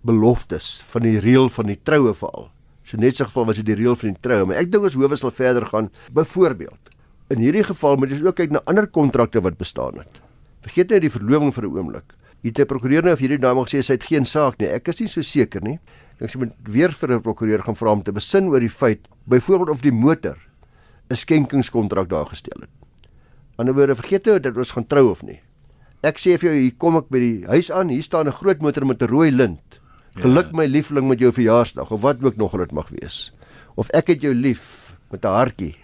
beloftes 0.04 0.82
van 0.92 1.02
die 1.02 1.18
reël 1.18 1.48
van 1.48 1.66
die 1.66 1.78
troue 1.82 2.14
veral. 2.14 2.50
So 2.84 3.00
net 3.00 3.16
so 3.16 3.24
geval 3.24 3.46
was 3.48 3.56
dit 3.56 3.66
die 3.66 3.78
reël 3.78 3.96
van 3.96 4.12
die 4.12 4.20
troue, 4.20 4.46
maar 4.46 4.60
ek 4.60 4.72
dink 4.72 4.84
ons 4.84 4.96
howe 4.98 5.16
sal 5.16 5.32
verder 5.32 5.66
gaan. 5.66 5.88
Byvoorbeeld, 6.12 6.92
in 7.32 7.40
hierdie 7.40 7.64
geval 7.64 7.96
moet 7.96 8.12
jy 8.12 8.20
ook 8.24 8.36
kyk 8.36 8.52
na 8.52 8.60
ander 8.68 8.86
kontrakte 8.86 9.40
wat 9.40 9.56
bestaan 9.56 10.02
het. 10.02 10.20
Vergeet 10.64 10.92
net 10.92 11.04
die 11.04 11.12
verloving 11.12 11.52
vir 11.54 11.64
'n 11.64 11.76
oomblik. 11.76 12.14
Jy 12.42 12.50
het 12.50 12.60
'n 12.60 12.66
prokureur 12.66 13.02
nou 13.02 13.12
of 13.12 13.18
hierdie 13.18 13.40
dame 13.40 13.64
gesê 13.64 13.82
sy 13.82 13.92
het 13.92 14.04
geen 14.04 14.24
saak 14.24 14.58
nie. 14.58 14.68
Ek 14.68 14.88
is 14.88 15.00
nie 15.00 15.08
so 15.08 15.22
seker 15.22 15.62
nie. 15.62 15.78
Ek 16.20 16.30
sê 16.30 16.38
moet 16.38 16.52
weer 16.62 16.92
vir 16.92 17.12
'n 17.12 17.22
prokureur 17.22 17.62
gaan 17.62 17.74
vra 17.74 17.90
om 17.92 18.02
te 18.02 18.12
besin 18.12 18.48
oor 18.48 18.60
die 18.60 18.68
feit 18.68 19.08
byvoorbeeld 19.26 19.70
of 19.70 19.80
die 19.80 19.92
motor 19.92 20.36
'n 21.10 21.16
skenkingskontrak 21.16 22.08
daar 22.08 22.26
gestel 22.26 22.60
het. 22.60 22.70
Aan 23.56 23.66
die 23.66 23.72
ander 23.72 23.74
woorde, 23.74 23.94
vergeet 23.94 24.26
nou 24.26 24.40
dat 24.40 24.56
ons 24.56 24.70
gaan 24.70 24.86
trou 24.86 25.10
of 25.10 25.22
nie. 25.22 25.40
Ek 26.02 26.18
sê 26.18 26.38
vir 26.38 26.50
jou, 26.50 26.60
hier 26.60 26.74
kom 26.76 26.96
ek 26.96 27.08
by 27.08 27.18
die 27.18 27.46
huis 27.46 27.70
aan, 27.70 27.88
hier 27.88 28.02
staan 28.02 28.26
'n 28.26 28.32
groot 28.32 28.60
motor 28.60 28.84
met 28.86 29.02
'n 29.02 29.08
rooi 29.08 29.30
lint. 29.30 29.80
Geluk 30.14 30.52
ja. 30.52 30.56
my 30.62 30.66
liefling 30.66 31.08
met 31.08 31.18
jou 31.18 31.32
verjaarsdag 31.32 31.90
of 31.90 32.00
wat 32.00 32.22
ook 32.22 32.36
nog 32.36 32.54
dit 32.56 32.72
mag 32.72 32.88
wees. 32.88 33.32
Of 33.74 33.90
ek 33.90 34.14
het 34.14 34.22
jou 34.22 34.34
lief 34.34 34.94
met 35.10 35.24
'n 35.24 35.34
hartjie 35.34 35.74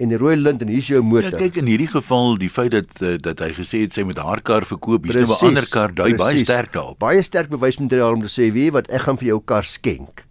en 0.00 0.08
die 0.08 0.18
rooi 0.20 0.36
lint 0.36 0.62
en 0.64 0.68
hier's 0.72 0.88
jou 0.88 1.02
motor. 1.04 1.34
Ja, 1.34 1.42
kyk 1.44 1.60
in 1.60 1.68
hierdie 1.68 1.88
geval 1.90 2.38
die 2.40 2.50
feit 2.52 2.72
dat 2.72 3.02
uh, 3.04 3.16
dat 3.20 3.40
hy 3.44 3.52
gesê 3.56 3.82
het 3.84 3.96
sy 3.96 4.04
moet 4.08 4.18
haar 4.18 4.40
kar 4.40 4.64
verkoop, 4.68 5.04
hier's 5.04 5.28
nou 5.28 5.36
'n 5.36 5.46
ander 5.50 5.68
kar, 5.68 5.92
dui 5.92 6.14
baie 6.16 6.40
sterk 6.40 6.72
daarop. 6.72 6.98
Baie 6.98 7.22
sterk 7.22 7.48
bewysmateriaal 7.48 8.16
om 8.16 8.24
te 8.24 8.32
sê 8.32 8.52
wie 8.52 8.70
wat 8.72 8.88
ek 8.90 9.04
gaan 9.08 9.18
vir 9.20 9.28
jou 9.34 9.40
kar 9.44 9.64
skenk. 9.64 10.24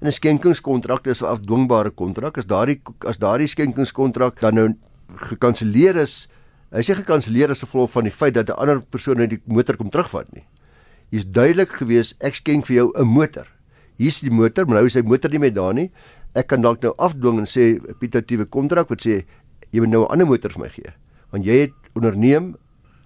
En 0.00 0.08
'n 0.08 0.12
skenkingskontrak 0.12 1.06
is 1.06 1.22
'n 1.22 1.30
afdwingbare 1.30 1.90
kontrak. 1.90 2.38
As 2.38 2.46
daardie 2.46 2.80
as 3.06 3.18
daardie 3.18 3.46
skenkingskontrak 3.46 4.40
dan 4.40 4.54
nou 4.54 4.68
gekanselleer 5.16 5.96
is, 5.96 6.28
hy 6.72 6.82
sê 6.82 6.94
gekanselleer 6.94 7.50
as 7.50 7.62
gevolg 7.62 7.90
van 7.90 8.04
die 8.04 8.10
feit 8.14 8.34
dat 8.34 8.48
'n 8.48 8.58
ander 8.58 8.80
persoon 8.80 9.16
net 9.16 9.30
die 9.30 9.40
motor 9.46 9.76
kom 9.76 9.90
terugvat 9.90 10.32
nie. 10.32 10.44
Hier's 11.12 11.28
duidelik 11.28 11.74
gewees 11.76 12.14
ek 12.24 12.38
skenk 12.40 12.64
vir 12.66 12.76
jou 12.76 12.92
'n 12.96 13.04
motor. 13.04 13.46
Hier's 14.00 14.20
die 14.20 14.30
motor, 14.30 14.64
maar 14.64 14.80
nou 14.80 14.86
is 14.86 14.94
hy 14.94 15.02
motor 15.02 15.30
nie 15.30 15.38
meer 15.38 15.52
daar 15.52 15.74
nie. 15.74 15.90
Ek 16.34 16.46
kan 16.46 16.62
dalk 16.62 16.80
nou 16.82 16.94
afdwing 16.96 17.38
en 17.38 17.44
sê 17.44 17.76
'n 17.76 17.94
pitatiewe 18.00 18.46
kontrak 18.48 18.88
wat 18.88 19.04
sê 19.04 19.24
jy 19.72 19.80
moet 19.80 19.90
nou 19.90 20.04
'n 20.04 20.12
ander 20.12 20.26
motor 20.26 20.50
vir 20.50 20.60
my 20.60 20.68
gee. 20.68 20.92
Want 21.30 21.44
jy 21.44 21.52
het 21.60 21.72
onderneem 21.94 22.56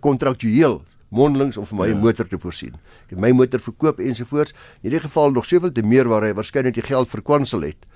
kontraktueel 0.01 0.83
mondelings 1.11 1.57
om 1.57 1.67
vir 1.67 1.79
my 1.79 1.87
'n 1.89 1.95
ja. 1.95 2.01
motor 2.01 2.29
te 2.29 2.39
voorsien. 2.39 2.75
Ek 3.07 3.11
het 3.11 3.19
my 3.19 3.33
motor 3.33 3.61
verkoop 3.61 3.99
ensovoorts. 3.99 4.53
In 4.53 4.91
hierdie 4.91 5.01
geval 5.01 5.31
nog 5.33 5.45
soveel 5.45 5.73
te 5.73 5.83
meer 5.83 6.09
waar 6.09 6.23
hy 6.23 6.33
waarskynlik 6.33 6.75
die 6.75 6.83
geld 6.83 7.09
verkwansel 7.09 7.63
het 7.63 7.87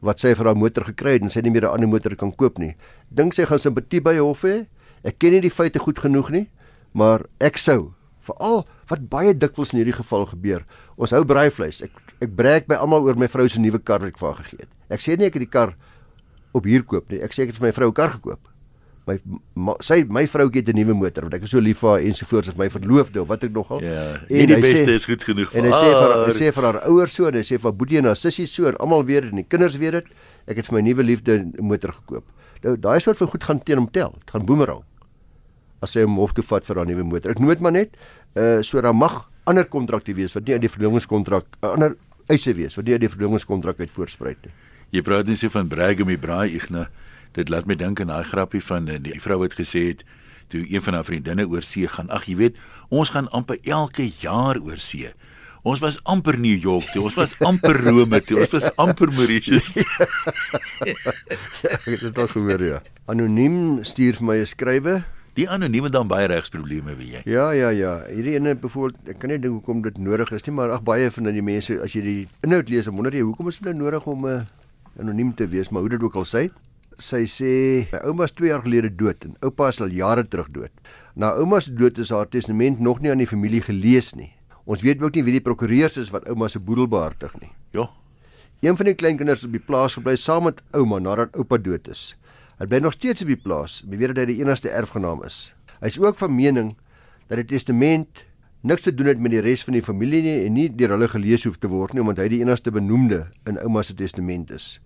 wat 0.00 0.20
sy 0.20 0.34
vir 0.34 0.44
haar 0.44 0.56
motor 0.56 0.84
gekry 0.84 1.12
het 1.12 1.22
en 1.22 1.30
sy 1.30 1.40
nie 1.40 1.50
meer 1.50 1.64
'n 1.64 1.72
ander 1.72 1.88
motor 1.88 2.14
kan 2.16 2.34
koop 2.34 2.58
nie. 2.58 2.76
Dink 3.10 3.32
sy 3.32 3.46
gaan 3.46 3.58
simpatie 3.58 4.00
by 4.00 4.18
hof 4.18 4.42
hê? 4.42 4.66
Ek 5.02 5.18
ken 5.18 5.32
nie 5.32 5.40
die 5.40 5.50
feite 5.50 5.78
goed 5.78 5.98
genoeg 5.98 6.30
nie, 6.30 6.48
maar 6.92 7.24
ek 7.40 7.56
sou 7.56 7.95
veral 8.26 8.64
wat 8.90 9.06
baie 9.12 9.34
dikwels 9.34 9.72
in 9.74 9.82
hierdie 9.82 9.96
geval 9.96 10.26
gebeur. 10.32 10.64
Ons 10.96 11.14
hou 11.16 11.22
braaivleis. 11.28 11.82
Ek 11.86 11.92
ek 12.24 12.32
breek 12.36 12.68
by 12.70 12.78
almal 12.80 13.04
oor 13.04 13.18
my 13.20 13.28
vrou 13.28 13.46
se 13.48 13.60
nuwe 13.60 13.78
kar 13.78 14.00
wat 14.00 14.14
ek 14.14 14.20
vir 14.20 14.28
haar 14.30 14.42
gegee 14.42 14.64
het. 14.64 14.70
Ek 14.96 15.02
sê 15.04 15.16
nie 15.18 15.28
ek 15.28 15.36
het 15.36 15.44
die 15.44 15.52
kar 15.52 15.74
op 16.56 16.64
huur 16.64 16.84
koop 16.88 17.10
nie. 17.12 17.20
Ek 17.24 17.34
sê 17.36 17.44
ek 17.44 17.52
het 17.52 17.58
vir 17.60 17.68
my 17.68 17.72
vrou 17.76 17.90
'n 17.90 17.96
kar 17.96 18.12
gekoop. 18.16 18.40
My 19.06 19.18
ma, 19.54 19.74
sy 19.80 20.02
my 20.08 20.26
vroukie 20.26 20.64
het 20.64 20.68
'n 20.68 20.76
nuwe 20.80 20.94
motor 20.94 21.22
want 21.22 21.34
ek 21.34 21.42
is 21.44 21.50
so 21.50 21.60
lief 21.60 21.78
vir 21.78 21.90
haar 21.90 22.00
ensovoorts 22.00 22.48
as 22.48 22.56
my 22.56 22.68
verloofde 22.68 23.20
of 23.20 23.28
wat 23.28 23.44
ek 23.44 23.52
nogal. 23.52 23.82
Ja. 23.82 24.18
En 24.28 24.46
die 24.48 24.60
beste 24.60 24.86
sê, 24.86 24.94
is 24.94 25.04
goed 25.04 25.22
genoeg 25.22 25.50
vir 25.52 25.62
haar. 25.62 25.66
En 25.66 25.72
hy 25.72 25.78
sê 25.78 25.90
vir 25.92 26.26
hy 26.26 26.32
sê 26.32 26.52
vir 26.52 26.64
haar 26.64 26.80
ouers 26.88 27.12
so 27.12 27.26
en 27.26 27.34
hy 27.34 27.44
sê 27.44 27.60
vir 27.60 27.72
boetie 27.72 27.98
en 27.98 28.04
haar 28.04 28.16
sussie 28.16 28.46
so 28.46 28.66
en 28.66 28.76
almal 28.76 29.04
weet 29.04 29.22
dit 29.22 29.30
en 29.30 29.36
die 29.36 29.46
kinders 29.48 29.76
weet 29.76 29.92
dit. 29.92 30.06
Ek 30.48 30.56
het 30.56 30.66
vir 30.66 30.74
my 30.74 30.80
nuwe 30.80 31.02
liefde 31.02 31.38
'n 31.38 31.54
motor 31.60 31.92
gekoop. 31.92 32.24
Nou 32.62 32.76
daai 32.76 33.00
soort 33.00 33.18
van 33.18 33.28
goed 33.28 33.44
gaan 33.44 33.62
teen 33.62 33.76
hom 33.76 33.90
tel. 33.90 34.10
Dit 34.10 34.30
gaan 34.30 34.44
boemerang 34.44 34.82
as 35.86 35.96
hy 35.96 36.04
hom 36.04 36.18
hof 36.20 36.34
toe 36.36 36.44
vat 36.46 36.66
vir 36.66 36.80
daai 36.80 36.92
nuwe 36.92 37.06
motor. 37.06 37.32
Ek 37.34 37.40
noem 37.42 37.54
dit 37.54 37.64
maar 37.64 37.76
net, 37.76 37.96
uh 38.36 38.60
so 38.66 38.82
daar 38.84 38.96
mag 38.96 39.24
ander 39.46 39.66
kontrakte 39.70 40.14
wees 40.18 40.34
wat 40.36 40.46
nie 40.46 40.56
uit 40.58 40.66
die 40.66 40.72
verlowingskontrak, 40.72 41.48
uh, 41.62 41.72
ander 41.72 41.96
eise 42.32 42.54
wees 42.58 42.74
wat 42.76 42.88
nie 42.88 42.96
uit 42.98 43.04
die 43.06 43.12
verlowingskontrak 43.12 43.80
uit 43.80 43.92
voorspruit 43.94 44.46
nie. 44.46 44.54
Jy 44.94 45.02
praat 45.06 45.30
net 45.30 45.40
so 45.40 45.50
van 45.54 45.70
Bragamy 45.70 46.18
Braai 46.18 46.56
Igna. 46.58 46.88
Dit 47.36 47.50
laat 47.52 47.66
my 47.68 47.76
dink 47.78 48.00
aan 48.02 48.10
daai 48.12 48.26
grappie 48.26 48.62
van 48.64 48.90
uh, 48.90 48.98
die 49.02 49.18
vrou 49.22 49.40
wat 49.44 49.56
gesê 49.58 49.88
het 49.92 50.06
toe 50.52 50.62
een 50.62 50.82
van 50.82 50.94
haar 50.94 51.06
vriendinne 51.06 51.46
oor 51.50 51.64
see 51.66 51.88
gaan. 51.90 52.10
Ag, 52.14 52.28
jy 52.30 52.36
weet, 52.38 52.60
ons 52.94 53.10
gaan 53.14 53.26
amper 53.34 53.58
elke 53.66 54.06
jaar 54.22 54.60
oor 54.62 54.78
see. 54.82 55.10
Ons 55.66 55.80
was 55.82 55.98
amper 56.06 56.36
New 56.38 56.54
York 56.54 56.86
toe. 56.92 57.02
Ons 57.08 57.16
was 57.18 57.32
amper 57.42 57.74
Rome 57.82 58.20
toe. 58.22 58.38
Ons 58.44 58.52
was 58.54 58.68
amper 58.78 59.10
Mauritius. 59.10 59.72
Ek 60.86 61.82
het 61.90 62.04
dit 62.04 62.20
al 62.22 62.30
gehoor 62.30 62.62
ja. 62.62 62.78
Anoniem 63.10 63.82
stuur 63.82 64.20
vir 64.20 64.26
my 64.28 64.36
'n 64.44 64.46
skrywe. 64.46 64.94
Die 65.36 65.44
anonieme 65.52 65.90
dan 65.92 66.08
baie 66.08 66.30
regsprobleme, 66.32 66.94
weet 66.96 67.08
jy. 67.12 67.20
Ja, 67.28 67.50
ja, 67.52 67.68
ja. 67.76 67.90
Hierdie 68.08 68.38
ene 68.38 68.54
byvoorbeeld, 68.56 69.10
ek 69.12 69.18
kan 69.20 69.28
nie 69.28 69.36
dink 69.36 69.58
hoekom 69.58 69.82
dit 69.84 69.98
nodig 70.00 70.30
is 70.32 70.46
nie, 70.46 70.54
maar 70.56 70.70
ag 70.72 70.80
baie 70.86 71.10
van 71.12 71.28
die 71.28 71.44
mense 71.44 71.76
as 71.84 71.92
jy 71.92 72.02
die 72.06 72.22
inhoud 72.46 72.72
lees, 72.72 72.88
wonder 72.88 73.12
jy 73.12 73.26
hoekom 73.26 73.50
is 73.52 73.58
dit 73.60 73.68
nou 73.68 73.82
nodig 73.82 74.06
om 74.08 74.24
'n 74.24 74.32
uh, 74.32 74.46
anoniem 74.96 75.34
te 75.36 75.44
wees, 75.52 75.68
maar 75.68 75.84
hoe 75.84 75.92
dit 75.92 76.02
ook 76.08 76.16
al 76.16 76.24
sê. 76.24 76.48
Sy 76.96 77.26
sê 77.28 77.52
my 77.92 78.00
ouma's 78.08 78.32
2 78.32 78.48
jaar 78.48 78.64
gelede 78.64 78.88
dood 78.96 79.28
en 79.28 79.36
oupa 79.44 79.68
is 79.68 79.80
al 79.80 79.92
jare 79.92 80.24
terug 80.24 80.48
dood. 80.56 80.72
Na 81.14 81.36
ouma's 81.36 81.68
dood 81.68 81.98
is 81.98 82.08
haar 82.08 82.28
testament 82.28 82.80
nog 82.80 83.00
nie 83.00 83.10
aan 83.10 83.20
die 83.20 83.28
familie 83.28 83.60
gelees 83.60 84.14
nie. 84.14 84.32
Ons 84.64 84.80
weet 84.80 85.02
ook 85.02 85.14
nie 85.14 85.22
wie 85.22 85.36
die 85.36 85.44
prokureurs 85.44 85.98
is 85.98 86.10
wat 86.10 86.24
ouma 86.28 86.48
se 86.48 86.58
boedel 86.58 86.88
behartig 86.88 87.36
nie. 87.40 87.52
Ja. 87.76 87.90
Een 88.64 88.76
van 88.76 88.86
die 88.86 88.94
kleinkinders 88.94 89.44
op 89.44 89.52
die 89.52 89.60
plaas 89.60 89.94
gebly 90.00 90.16
saam 90.16 90.44
met 90.48 90.62
ouma 90.72 90.98
nadat 90.98 91.36
oupa 91.36 91.58
dood 91.58 91.88
is. 91.88 92.16
Hy 92.56 92.64
bly 92.64 92.78
nog 92.80 92.94
steeds 92.96 93.20
op 93.20 93.28
die 93.28 93.36
plaas, 93.36 93.82
beweer 93.84 94.14
dat 94.14 94.24
hy 94.24 94.30
die 94.30 94.40
enigste 94.40 94.70
erfgenaam 94.72 95.20
is. 95.26 95.50
Hy 95.82 95.90
is 95.90 95.98
ook 96.00 96.16
van 96.16 96.32
mening 96.32 96.70
dat 97.28 97.42
die 97.42 97.50
testament 97.50 98.22
niks 98.64 98.86
te 98.86 98.94
doen 98.96 99.10
het 99.10 99.20
met 99.20 99.34
die 99.34 99.42
res 99.44 99.64
van 99.66 99.76
die 99.76 99.84
familie 99.84 100.22
nie 100.24 100.36
en 100.46 100.54
nie 100.56 100.70
deur 100.72 100.94
hulle 100.94 101.08
gelees 101.12 101.44
hoef 101.44 101.58
te 101.60 101.68
word 101.68 101.92
nie 101.92 102.00
omdat 102.00 102.22
hy 102.24 102.30
die 102.32 102.38
enigste 102.40 102.72
benoemde 102.72 103.26
in 103.44 103.60
ouma 103.60 103.82
se 103.84 103.92
testament 103.98 104.54
is. 104.56 104.78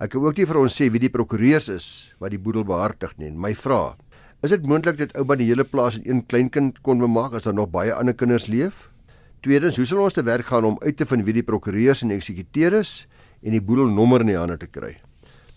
Ek 0.00 0.14
kan 0.14 0.24
ook 0.24 0.40
nie 0.40 0.46
vir 0.48 0.60
ons 0.62 0.78
sê 0.80 0.88
wie 0.88 1.02
die 1.02 1.12
prokureurs 1.12 1.68
is 1.68 1.90
wat 2.24 2.32
die 2.32 2.40
boedel 2.40 2.64
behartig 2.64 3.12
nie. 3.20 3.28
My 3.36 3.52
vraag: 3.52 4.00
Is 4.40 4.56
dit 4.56 4.64
moontlik 4.64 4.96
dat 4.96 5.12
ouma 5.20 5.36
die 5.36 5.50
hele 5.50 5.68
plaas 5.68 6.00
in 6.00 6.08
een 6.08 6.24
kleinkind 6.24 6.80
kon 6.80 7.04
bemaak 7.04 7.36
as 7.36 7.44
daar 7.44 7.58
nog 7.58 7.68
baie 7.68 7.92
ander 7.92 8.16
kinders 8.16 8.48
leef? 8.48 8.88
Tweedens, 9.44 9.76
hoe 9.76 9.84
sal 9.84 10.00
ons 10.00 10.16
te 10.16 10.24
werk 10.24 10.48
gaan 10.48 10.64
om 10.64 10.80
uit 10.80 10.96
te 10.96 11.04
vind 11.04 11.28
wie 11.28 11.36
die 11.36 11.44
prokureurs 11.44 12.00
en 12.00 12.16
eksekuteurs 12.16 13.04
en 13.44 13.52
die 13.52 13.60
boedelnommer 13.60 14.24
in 14.24 14.32
die 14.32 14.40
hande 14.40 14.56
te 14.56 14.72
kry? 14.72 14.96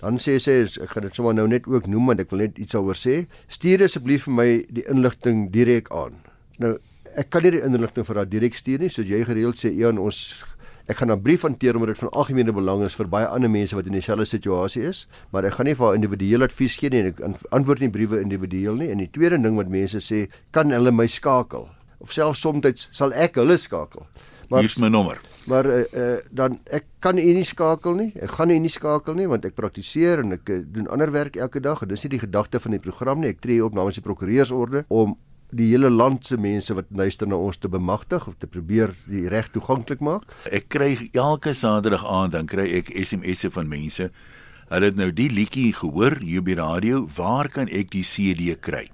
Dan 0.03 0.19
sê 0.19 0.38
sy 0.43 0.60
ek 0.83 0.93
gaan 0.93 1.07
dit 1.07 1.15
sommer 1.15 1.36
nou 1.38 1.48
net 1.48 1.67
ook 1.72 1.88
noem 1.88 2.12
want 2.12 2.24
ek 2.24 2.31
wil 2.33 2.43
net 2.43 2.57
iets 2.60 2.75
daaroor 2.75 3.00
sê. 3.00 3.24
Stuur 3.48 3.86
asseblief 3.88 4.27
vir 4.27 4.36
my 4.36 4.48
die 4.69 4.83
inligting 4.91 5.45
direk 5.53 5.91
aan. 5.95 6.19
Nou, 6.60 6.75
ek 7.15 7.29
kan 7.31 7.45
nie 7.45 7.53
die 7.55 7.63
inligting 7.63 8.05
vir 8.05 8.19
haar 8.19 8.29
direk 8.29 8.57
stuur 8.57 8.83
nie, 8.83 8.91
soos 8.91 9.07
jy 9.07 9.22
gereeld 9.25 9.60
sê 9.60 9.72
Ian, 9.72 10.01
ons 10.01 10.43
ek 10.91 11.00
gaan 11.00 11.12
'n 11.12 11.24
brief 11.24 11.48
hanteer 11.48 11.75
omdat 11.75 11.95
dit 11.95 12.03
van 12.03 12.12
algemene 12.12 12.51
belang 12.51 12.83
is 12.83 12.95
vir 13.00 13.07
baie 13.07 13.27
ander 13.27 13.50
mense 13.50 13.75
wat 13.75 13.88
in 13.88 13.93
dieselfde 13.93 14.25
situasie 14.25 14.83
is, 14.83 15.07
maar 15.31 15.45
ek 15.45 15.53
gaan 15.53 15.65
nie 15.65 15.75
vir 15.75 15.86
haar 15.88 15.95
individuele 15.95 16.43
advies 16.43 16.75
gee 16.75 16.89
nie 16.89 17.00
en 17.00 17.07
ek 17.07 17.22
antwoord 17.51 17.79
nie 17.79 17.89
briewe 17.89 18.19
individueel 18.19 18.75
nie. 18.75 18.91
En 18.91 18.98
die 18.98 19.10
tweede 19.10 19.41
ding 19.41 19.55
wat 19.55 19.69
mense 19.69 19.98
sê, 19.98 20.27
kan 20.51 20.72
hulle 20.72 20.91
my 20.91 21.07
skakel? 21.07 21.69
of 22.03 22.12
selfs 22.12 22.43
soms 22.43 22.88
sal 22.91 23.15
ek 23.15 23.39
hulle 23.39 23.57
skakel. 23.57 24.05
Maar 24.51 24.65
hier's 24.65 24.77
my 24.77 24.91
nommer. 24.91 25.22
Maar 25.51 25.67
uh, 25.67 25.79
uh, 25.91 26.17
dan 26.31 26.59
ek 26.71 26.85
kan 27.03 27.17
u 27.19 27.25
nie 27.35 27.43
skakel 27.47 27.97
nie. 28.00 28.09
Ek 28.15 28.31
gaan 28.38 28.53
u 28.53 28.57
nie 28.63 28.71
skakel 28.71 29.17
nie 29.17 29.27
want 29.27 29.45
ek 29.45 29.57
praktiseer 29.57 30.23
en 30.23 30.38
ek 30.38 30.50
uh, 30.50 30.62
doen 30.63 30.88
ander 30.93 31.12
werk 31.12 31.35
elke 31.35 31.59
dag 31.63 31.83
en 31.83 31.91
dis 31.91 32.05
nie 32.05 32.15
die 32.15 32.23
gedagte 32.23 32.62
van 32.63 32.77
die 32.77 32.83
program 32.83 33.23
nie. 33.23 33.33
Ek 33.33 33.43
tree 33.43 33.63
op 33.63 33.75
namens 33.75 34.00
die 34.00 34.05
prokureursorde 34.05 34.85
om 34.88 35.17
die 35.53 35.69
hele 35.69 35.91
land 35.91 36.25
se 36.25 36.38
mense 36.41 36.73
wat 36.73 36.89
luister 36.95 37.29
na 37.29 37.38
ons 37.38 37.59
te 37.62 37.69
bemagtig 37.69 38.25
of 38.27 38.38
te 38.41 38.50
probeer 38.50 38.95
die 39.05 39.27
reg 39.29 39.51
toeganklik 39.53 40.01
maak. 40.01 40.25
Ek 40.50 40.69
kry 40.73 40.95
elke 41.12 41.53
Saterdag 41.53 42.05
aand 42.09 42.33
dan 42.38 42.50
kry 42.50 42.69
ek 42.79 42.93
SMS'e 43.03 43.51
van 43.53 43.69
mense. 43.69 44.09
Hulle 44.71 44.89
het 44.89 44.97
nou 44.97 45.12
die 45.13 45.29
liedjie 45.29 45.73
gehoor 45.77 46.17
hier 46.23 46.41
by 46.41 46.55
die 46.55 46.62
radio. 46.62 47.03
Waar 47.17 47.51
kan 47.53 47.69
ek 47.69 47.91
die 47.93 48.05
CD 48.07 48.55
kry? 48.57 48.88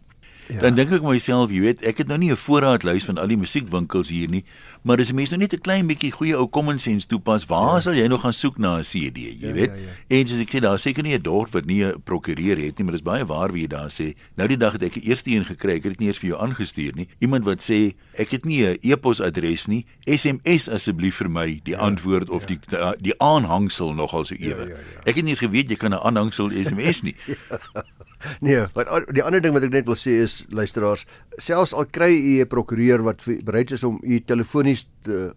Ja. 0.50 0.64
Dan 0.66 0.74
dink 0.80 0.90
ek 0.98 1.04
myself, 1.06 1.52
jy 1.54 1.60
weet, 1.62 1.84
ek 1.86 2.00
het 2.02 2.08
nou 2.10 2.18
nie 2.18 2.32
'n 2.34 2.40
voorraadlys 2.42 3.06
van 3.06 3.18
al 3.22 3.28
die 3.30 3.38
musiekwinkels 3.38 4.10
hier 4.10 4.30
nie, 4.30 4.44
maar 4.82 4.98
as 4.98 5.12
'n 5.12 5.16
mens 5.16 5.30
nou 5.30 5.38
net 5.38 5.54
'n 5.54 5.62
klein 5.62 5.86
bietjie 5.86 6.12
goeie 6.12 6.36
ou 6.36 6.50
common 6.50 6.80
sense 6.80 7.06
toepas, 7.08 7.46
waar 7.46 7.76
ja. 7.76 7.80
sal 7.80 7.94
jy 7.94 8.08
nog 8.08 8.22
gaan 8.22 8.34
soek 8.34 8.58
na 8.58 8.80
'n 8.80 8.82
CD, 8.82 9.18
jy 9.18 9.48
ja, 9.48 9.54
weet? 9.54 9.70
Ja, 9.70 9.76
ja. 10.10 10.18
En 10.18 10.26
as 10.26 10.40
ek 10.40 10.50
sê 10.50 10.60
daar 10.60 10.80
seker 10.80 11.04
nie 11.04 11.14
'n 11.14 11.22
dorp 11.22 11.52
wat 11.54 11.66
nie 11.66 11.86
'n 11.86 12.02
prokureur 12.04 12.58
het 12.58 12.78
nie, 12.78 12.84
maar 12.84 12.94
dis 12.94 13.04
baie 13.04 13.26
waar 13.26 13.52
wie 13.52 13.62
jy 13.62 13.68
daar 13.68 13.92
sê. 13.92 14.16
Nou 14.36 14.48
die 14.48 14.58
dag 14.58 14.74
het 14.74 14.84
ek 14.84 14.94
die 14.94 15.04
eerste 15.04 15.30
een 15.30 15.46
gekry, 15.46 15.76
ek 15.76 15.84
het 15.84 15.92
dit 15.92 16.00
nie 16.00 16.08
eers 16.08 16.20
vir 16.20 16.30
jou 16.30 16.42
aangestuur 16.42 16.96
nie. 16.96 17.08
Iemand 17.20 17.46
wat 17.46 17.62
sê, 17.62 17.94
ek 18.18 18.32
het 18.32 18.46
nie 18.46 18.66
'n 18.66 18.78
e-posadres 18.82 19.68
nie, 19.68 19.86
SMS 20.08 20.68
asseblief 20.68 21.16
vir 21.16 21.30
my 21.30 21.60
die 21.64 21.74
ja, 21.74 21.78
antwoord 21.78 22.30
of 22.30 22.50
ja. 22.50 22.58
die 22.98 23.02
die 23.02 23.14
aanhangsel 23.20 23.94
nogal 23.94 24.26
so 24.26 24.36
ewe. 24.36 24.66
Ja, 24.66 24.74
ja, 24.74 24.82
ja. 24.82 25.02
Ek 25.06 25.16
het 25.16 25.24
nie 25.24 25.30
eens 25.30 25.46
geweet 25.46 25.70
jy 25.70 25.76
kan 25.76 25.92
'n 25.92 26.02
aanhangsel 26.02 26.50
SMS 26.50 27.02
nie. 27.02 27.16
ja. 27.28 27.84
Nee, 28.46 28.66
maar 28.76 29.06
die 29.14 29.24
ander 29.24 29.42
ding 29.42 29.54
wat 29.56 29.66
ek 29.68 29.74
net 29.74 29.88
wil 29.88 29.98
sê 30.00 30.20
is 30.24 30.42
luisteraars, 30.52 31.06
selfs 31.40 31.74
al 31.74 31.88
kry 31.88 32.12
u 32.12 32.34
'n 32.44 32.48
prokureur 32.52 33.04
wat 33.04 33.24
bereid 33.46 33.72
is 33.72 33.84
om 33.84 34.00
u 34.04 34.20
telefonies 34.20 34.88
te 35.04 35.34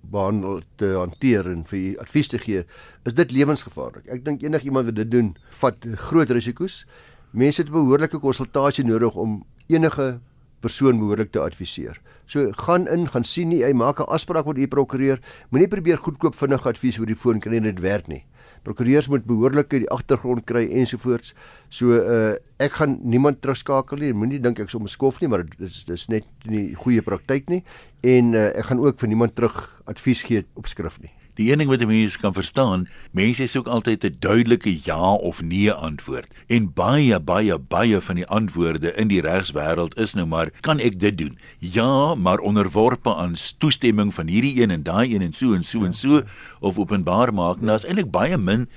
behandel 0.00 0.60
te 0.76 0.94
hanteer 0.96 1.48
en 1.50 1.64
vir 1.64 1.78
u 1.78 1.96
advies 1.98 2.28
te 2.28 2.38
gee, 2.38 2.64
is 3.04 3.14
dit 3.14 3.32
lewensgevaarlik. 3.32 4.06
Ek 4.08 4.24
dink 4.24 4.42
enigiemand 4.42 4.86
wat 4.86 4.96
dit 4.96 5.10
doen, 5.10 5.36
vat 5.60 5.76
groot 6.08 6.30
risiko's. 6.30 6.84
Mense 7.32 7.62
het 7.62 7.72
behoorlike 7.72 8.18
konsultasie 8.18 8.84
nodig 8.84 9.14
om 9.14 9.44
enige 9.68 10.20
persoon 10.60 10.98
behoorlik 10.98 11.32
te 11.32 11.40
adviseer. 11.40 12.00
So 12.26 12.50
gaan 12.52 12.88
in, 12.88 13.08
gaan 13.08 13.24
sien 13.24 13.48
nie, 13.48 13.64
hy 13.64 13.72
maak 13.72 14.00
'n 14.00 14.08
afspraak 14.08 14.46
met 14.46 14.58
u 14.58 14.66
prokureur. 14.66 15.20
Moenie 15.50 15.68
probeer 15.68 15.98
goedkoop 15.98 16.34
vinnige 16.34 16.68
advies 16.68 16.98
oor 16.98 17.06
die 17.06 17.16
foon 17.16 17.40
kry 17.40 17.56
en 17.56 17.62
dit 17.62 17.80
werk 17.80 18.08
nie 18.08 18.24
prokureurs 18.66 19.08
moet 19.08 19.26
behoorlike 19.28 19.82
die 19.84 19.90
agtergrond 19.94 20.46
kry 20.48 20.66
ensovoorts. 20.80 21.34
So 21.68 21.98
uh 21.98 22.36
ek 22.58 22.74
gaan 22.80 22.96
niemand 23.06 23.38
terugskakel 23.38 24.00
nie. 24.02 24.10
Moenie 24.10 24.40
dink 24.42 24.58
ek 24.58 24.72
som 24.72 24.86
skof 24.90 25.20
nie, 25.22 25.28
maar 25.30 25.44
dit 25.46 25.60
is 25.68 25.84
dis 25.86 26.08
net 26.10 26.26
nie 26.50 26.72
goeie 26.74 27.04
praktyk 27.06 27.46
nie 27.52 27.62
en 28.02 28.34
uh, 28.34 28.48
ek 28.58 28.70
gaan 28.70 28.82
ook 28.82 28.98
vir 28.98 29.10
niemand 29.10 29.34
terug 29.34 29.56
advies 29.90 30.22
gee 30.26 30.44
op 30.58 30.66
skrif 30.70 30.98
nie. 31.02 31.12
Die 31.38 31.52
een 31.52 31.60
ding 31.62 31.70
wat 31.70 31.84
mense 31.86 32.18
kan 32.18 32.34
verstaan, 32.34 32.88
mense 33.14 33.46
soek 33.46 33.68
altyd 33.70 34.04
'n 34.04 34.16
duidelike 34.18 34.72
ja 34.84 35.12
of 35.14 35.42
nee 35.42 35.72
antwoord. 35.72 36.26
En 36.46 36.72
baie 36.72 37.20
baie 37.20 37.58
baie 37.58 38.00
van 38.00 38.14
die 38.14 38.26
antwoorde 38.26 38.94
in 38.94 39.08
die 39.08 39.20
regswêreld 39.20 39.94
is 39.98 40.14
nou 40.14 40.26
maar 40.26 40.50
kan 40.60 40.78
ek 40.78 40.98
dit 41.00 41.18
doen? 41.18 41.38
Ja, 41.58 42.14
maar 42.14 42.38
onderworpe 42.38 43.14
aan 43.14 43.36
toestemming 43.58 44.14
van 44.14 44.26
hierdie 44.26 44.62
een 44.62 44.70
en 44.70 44.82
daai 44.82 45.14
een 45.14 45.22
en 45.22 45.32
so 45.32 45.54
en 45.54 45.64
so 45.64 45.78
ja. 45.78 45.86
en 45.86 45.94
so 45.94 46.22
of 46.60 46.78
openbaar 46.78 47.34
maak. 47.34 47.60
Nou 47.60 47.76
is 47.76 47.84
eintlik 47.84 48.10
baie 48.10 48.38
min 48.38 48.68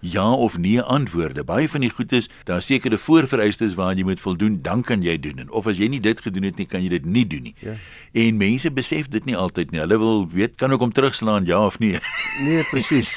ja 0.00 0.32
of 0.32 0.58
nee 0.58 0.80
antwoorde. 0.82 1.44
Baie 1.44 1.68
van 1.68 1.80
die 1.80 1.90
goed 1.90 2.12
is 2.12 2.28
daar 2.44 2.62
sekere 2.62 2.98
voorvereistes 2.98 3.74
waaraan 3.74 4.00
jy 4.00 4.04
moet 4.04 4.20
voldoen, 4.20 4.58
dan 4.62 4.82
kan 4.82 5.02
jy 5.02 5.18
doen. 5.20 5.38
En 5.44 5.50
of 5.50 5.66
as 5.70 5.78
jy 5.80 5.90
nie 5.92 6.00
dit 6.00 6.20
gedoen 6.20 6.48
het 6.48 6.56
nie, 6.56 6.66
kan 6.66 6.82
jy 6.82 6.88
dit 6.88 7.04
nie 7.04 7.26
doen 7.26 7.42
nie. 7.50 7.54
Ja. 7.60 7.76
En 8.12 8.40
mense 8.40 8.72
besef 8.72 9.08
dit 9.12 9.24
nie 9.28 9.36
altyd 9.36 9.70
nie. 9.70 9.80
Hulle 9.80 9.98
wil 10.00 10.26
weet 10.32 10.56
kan 10.60 10.72
ek 10.72 10.82
hom 10.82 10.92
terugslaan 10.92 11.48
ja 11.48 11.62
of 11.66 11.78
nee? 11.78 12.00
Nee, 12.40 12.64
presies. 12.70 13.10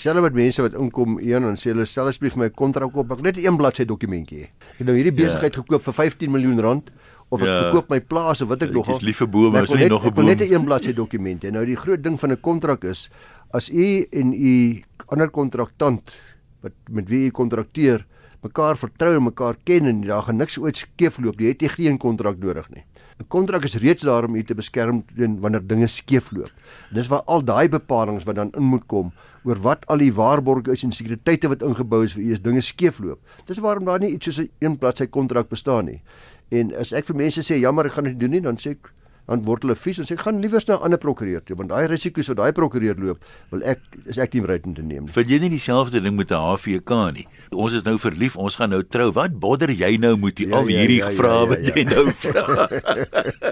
Selfs 0.00 0.24
met 0.24 0.34
mense 0.34 0.62
wat 0.64 0.76
inkom 0.78 1.18
een 1.20 1.44
en 1.44 1.58
sê 1.60 1.72
hulle 1.74 1.84
stel 1.86 2.08
asseblief 2.08 2.38
my 2.40 2.48
kontrak 2.50 2.96
op. 2.96 3.12
Ek 3.18 3.24
net 3.24 3.40
een 3.40 3.56
bladsy 3.60 3.84
dokumentjie. 3.84 4.48
Ek 4.72 4.80
het 4.80 4.88
nou 4.88 4.96
hierdie 4.96 5.12
ja. 5.12 5.24
besigheid 5.24 5.52
ja. 5.52 5.60
gekoop 5.60 5.84
vir 5.84 5.98
15 6.00 6.32
miljoen 6.32 6.62
rand 6.64 6.92
of 7.32 7.40
ek 7.40 7.48
ja. 7.48 7.58
verkoop 7.64 7.92
my 7.92 8.00
plaas 8.04 8.42
of 8.44 8.50
wat 8.52 8.64
ek 8.66 8.72
nog 8.74 8.88
al. 8.88 8.98
Dis 9.00 9.08
liefe 9.08 9.26
bome 9.28 9.62
as 9.62 9.72
jy 9.72 9.88
nog 9.88 10.04
'n 10.04 10.12
boom. 10.12 10.28
Net 10.28 10.44
'n 10.44 10.52
een 10.52 10.64
bladsy 10.64 10.92
dokument. 10.92 11.44
En 11.44 11.52
nou 11.56 11.64
die 11.64 11.76
groot 11.76 12.02
ding 12.02 12.20
van 12.20 12.32
'n 12.32 12.40
kontrak 12.40 12.84
is 12.84 13.08
as 13.52 13.68
u 13.70 14.06
en 14.10 14.32
u 14.32 14.82
ander 15.12 15.30
kontraktant 15.30 16.14
wat 16.62 16.72
met 16.90 17.08
wie 17.08 17.26
u 17.26 17.30
kontrakteer 17.30 18.06
mekaar 18.42 18.78
vertrou 18.78 19.14
en 19.16 19.28
mekaar 19.28 19.56
ken 19.64 19.86
en 19.86 20.00
daar 20.06 20.22
gaan 20.26 20.40
niks 20.40 20.58
ooit 20.58 20.76
skeefloop 20.76 21.38
nie, 21.38 21.52
het 21.52 21.62
jy 21.62 21.70
geen 21.76 21.98
kontrak 21.98 22.40
nodig 22.42 22.68
nie. 22.70 22.84
'n 23.20 23.28
Kontrak 23.28 23.64
is 23.64 23.76
reeds 23.76 24.02
daar 24.02 24.24
om 24.24 24.34
u 24.34 24.42
te 24.42 24.54
beskerm 24.54 25.04
teen 25.16 25.38
wanneer 25.40 25.66
dinge 25.66 25.86
skeefloop. 25.86 26.50
Dis 26.90 27.08
waar 27.08 27.22
al 27.26 27.44
daai 27.44 27.68
bepalinge 27.68 28.24
wat 28.24 28.34
dan 28.34 28.50
in 28.56 28.62
moet 28.62 28.86
kom 28.86 29.12
oor 29.44 29.56
wat 29.56 29.86
al 29.86 29.98
die 29.98 30.12
waarborge 30.12 30.72
is 30.72 30.82
en 30.82 30.92
sekuriteite 30.92 31.48
wat 31.48 31.62
ingebou 31.62 32.04
is 32.04 32.14
vir 32.14 32.22
u 32.22 32.32
as 32.32 32.42
dinge 32.42 32.60
skeefloop. 32.60 33.20
Dis 33.46 33.58
waarom 33.58 33.84
daar 33.84 34.00
nie 34.00 34.14
iets 34.14 34.24
soos 34.24 34.38
'n 34.38 34.50
een 34.58 34.78
bladsy 34.78 35.06
kontrak 35.06 35.48
bestaan 35.48 35.84
nie. 35.84 36.02
En 36.50 36.74
as 36.74 36.92
ek 36.92 37.06
vir 37.06 37.16
mense 37.16 37.40
sê 37.40 37.58
jammer 37.60 37.86
ek 37.86 37.92
gaan 37.92 38.04
dit 38.04 38.20
doen 38.20 38.30
nie, 38.30 38.40
dan 38.40 38.56
sê 38.56 38.70
ek 38.70 38.92
dan 39.32 39.44
word 39.48 39.64
hulle 39.64 39.76
vies 39.78 40.00
en 40.02 40.08
sê 40.08 40.18
gaan 40.20 40.40
liewers 40.44 40.68
na 40.68 40.76
'n 40.76 40.84
ander 40.88 41.00
prokureur 41.00 41.42
toe 41.44 41.56
want 41.56 41.72
daai 41.72 41.88
risiko's 41.90 42.28
wat 42.28 42.38
daai 42.40 42.52
prokureur 42.52 42.96
loop 43.00 43.24
wil 43.50 43.64
ek 43.64 43.80
is 44.06 44.18
ek 44.18 44.34
nie 44.36 44.44
bereid 44.44 44.66
om 44.68 44.74
te 44.76 44.84
neem 44.84 45.08
nie. 45.08 45.12
Vir 45.12 45.24
jy 45.24 45.38
nie 45.42 45.52
dieselfde 45.56 46.02
ding 46.04 46.16
met 46.16 46.30
'n 46.30 46.40
HVK 46.40 46.92
nie. 47.16 47.26
Ons 47.50 47.72
is 47.72 47.84
nou 47.84 47.96
verlief, 47.98 48.36
ons 48.36 48.56
gaan 48.56 48.70
nou 48.70 48.82
trou. 48.82 49.10
Wat 49.12 49.38
bodder 49.40 49.70
jy 49.70 49.96
nou 49.96 50.16
met 50.16 50.36
die, 50.36 50.48
ja, 50.48 50.56
al 50.56 50.68
ja, 50.68 50.78
hierdie 50.78 51.00
ja, 51.00 51.10
ja, 51.10 51.16
vrae 51.16 51.32
ja, 51.32 51.40
ja, 51.40 51.48
wat 51.48 51.62
jy 51.66 51.82
ja. 51.82 51.90
nou 51.90 52.04
vra? 52.24 52.44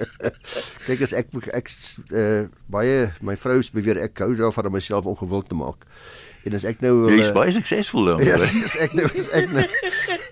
Kyk 0.87 1.03
as 1.03 1.13
ek 1.13 1.27
ek 1.53 1.71
uh, 2.13 2.49
baie 2.71 3.13
my 3.21 3.37
vrou 3.37 3.63
se 3.63 3.73
beweer 3.73 3.99
ek 3.99 4.19
hou 4.19 4.35
daarvan 4.37 4.67
om 4.67 4.73
myself 4.73 5.07
ongewild 5.07 5.49
te 5.49 5.55
maak. 5.55 5.87
En 6.49 6.57
as 6.57 6.65
ek 6.65 6.81
nou 6.81 6.95
Jy's 7.13 7.29
uh, 7.29 7.35
baie 7.37 7.53
suksesvol 7.53 8.13
dan. 8.13 8.23
Ja, 8.25 8.39
as 8.67 8.77
ek 8.81 8.95
nou 8.97 9.09
as 9.09 9.29
ek 9.29 9.51
nou 9.53 9.65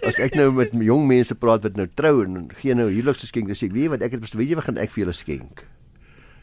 as 0.09 0.21
ek 0.25 0.39
nou 0.39 0.51
met 0.57 0.73
jong 0.73 1.05
mense 1.11 1.35
praat 1.37 1.67
wat 1.69 1.77
nou 1.77 1.89
trou 2.01 2.23
en 2.25 2.47
gee 2.63 2.77
nou 2.77 2.89
huweliksgeskenk, 2.89 3.51
dan 3.51 3.59
sê 3.59 3.69
ek, 3.69 3.75
weet 3.77 3.89
jy 3.89 3.97
wat 3.97 4.07
ek 4.07 4.17
het 4.17 4.25
besluit, 4.25 4.41
weet 4.45 4.55
jy 4.55 4.61
wat 4.61 4.69
gaan 4.71 4.81
ek 4.81 4.95
vir 4.95 5.05
julle 5.05 5.17
skenk? 5.17 5.67